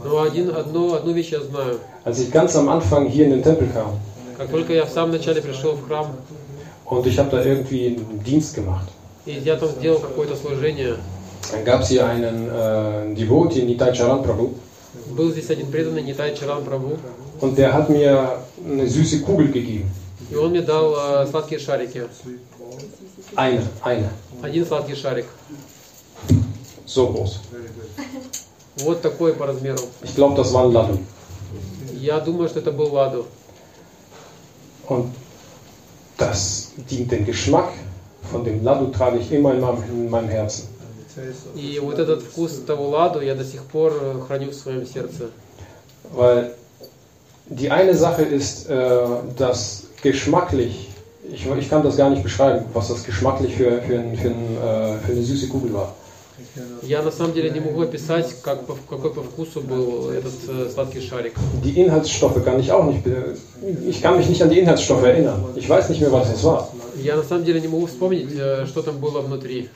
[0.06, 1.80] Но один, одно, одну вещь я знаю.
[2.04, 4.00] Als ich ganz am Anfang hier in den Tempel kam
[4.38, 6.08] Как только я в самом начале пришел в храм,
[6.88, 8.88] und ich habe da irgendwie einen Dienst gemacht,
[9.26, 10.98] и я там сделал какое-то служение,
[11.52, 14.54] dann gab es hier einen äh, Devotee, Nitai Charan Prabhu,
[15.16, 16.98] был здесь один преданный Нитай Чаран Прабhu,
[17.42, 19.92] und der hat mir eine süße Kugel gegeben.
[20.30, 22.08] и он мне дал э, сладкие шарики.
[23.36, 24.10] Eine, eine.
[24.42, 25.26] Один сладкий шарик.
[26.86, 27.40] So groß.
[28.78, 29.80] Вот такой по размеру.
[30.02, 31.00] Ich glaube, das war ein Laddu.
[31.94, 33.26] Я думаю, что это был ладу.
[34.88, 35.14] Und
[36.18, 37.70] das, die, den Geschmack
[38.32, 40.68] von dem Ladu trage ich immer in meinem, in meinem Herzen.
[40.80, 44.22] And the taste of И вот этот вкус того ладу я до сих пор э,
[44.28, 45.30] храню в своем сердце.
[46.12, 46.54] Weil
[47.48, 49.06] die eine Sache ist, äh,
[49.38, 50.90] dass geschmacklich,
[51.32, 54.58] ich, ich kann das gar nicht beschreiben, was das geschmacklich für, für, ein, für, ein,
[54.58, 55.94] äh, für eine süße Kugel war.
[56.83, 61.01] Я на самом деле не могу описать, как, какой по вкусу был этот э, сладкий
[61.01, 61.35] шарик.
[61.65, 63.03] Die Inhaltsstoffe kann ich auch nicht,
[63.87, 65.45] ich kann mich nicht an die Inhaltsstoffe erinnern.
[65.57, 66.69] Ich weiß nicht mehr, was das war.
[66.97, 69.69] Я на самом деле не могу вспомнить, э, что там было внутри.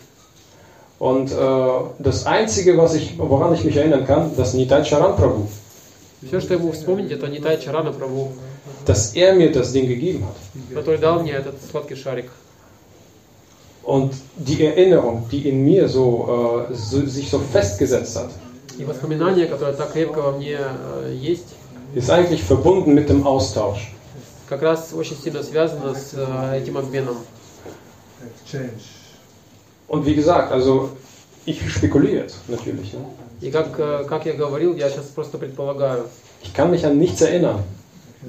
[0.98, 5.48] Und äh, das Einzige, was ich, woran ich mich erinnern kann, das Nitai Charan Prabhu,
[6.26, 8.32] Все, что я могу вспомнить, это Нитай Чарана Праву,
[8.86, 10.74] dass er mir das Ding gegeben hat.
[10.74, 12.30] который дал мне этот сладкий шарик.
[13.83, 18.29] Und die Erinnerung, die in mir so, äh, so sich so festgesetzt hat,
[18.77, 21.47] И воспоминания, которые так крепко во мне э, есть,
[21.95, 23.91] ist eigentlich verbunden mit dem Austausch.
[24.49, 27.17] как раз очень сильно связано с э, этим обменом.
[28.21, 28.81] exchange.
[29.87, 30.89] Und wie gesagt, also
[31.45, 32.93] ich spekuliere jetzt natürlich.
[32.93, 32.99] Ne?
[33.41, 36.05] И как, э, как я говорил, я сейчас просто предполагаю.
[36.43, 37.63] Ich kann mich an nichts erinnern,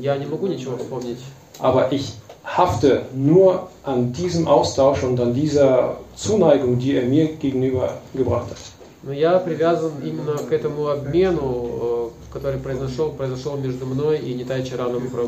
[0.01, 1.19] Я не могу ничего вспомнить.
[1.59, 2.15] aber ich
[2.46, 8.58] hafte nur an diesem Austausch und an dieser Zuneigung, die er mir gegenüber gebracht hat.
[9.06, 14.64] Но я привязан именно к этому обмену, э, который произошел, произошел между мной и Нитай
[14.64, 15.28] Чараном Пра-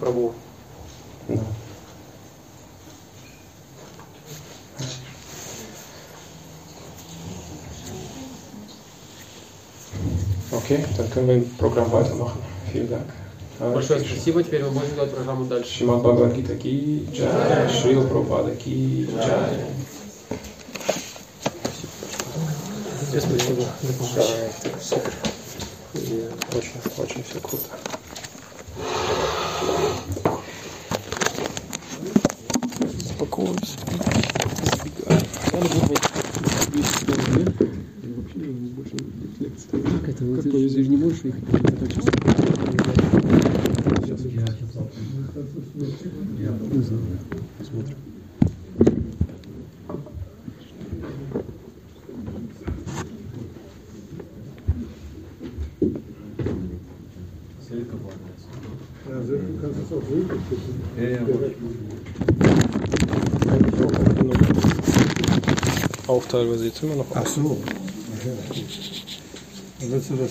[0.00, 0.32] Прабу.
[10.50, 12.40] Okay, dann können wir im Programm weitermachen.
[12.72, 13.04] Vielen Dank.
[13.58, 14.42] Большое спасибо.
[14.42, 15.78] Теперь мы можем делать программу дальше.
[15.78, 19.64] Шримад Бхагавадгита ки джай, Шрила Прабхупада ки джай.
[23.10, 23.64] Спасибо.
[24.80, 25.12] Супер.
[25.94, 27.64] И Очень, очень все круто.
[33.10, 33.76] Успокойся.
[39.72, 40.42] Как это?
[40.42, 42.47] Ты же не можешь ехать.
[44.38, 44.46] Ja,
[59.26, 59.92] so, du kannst es
[66.08, 67.06] auch teilweise jetzt immer noch.
[67.14, 67.58] Ach so.
[69.80, 70.26] Willst du das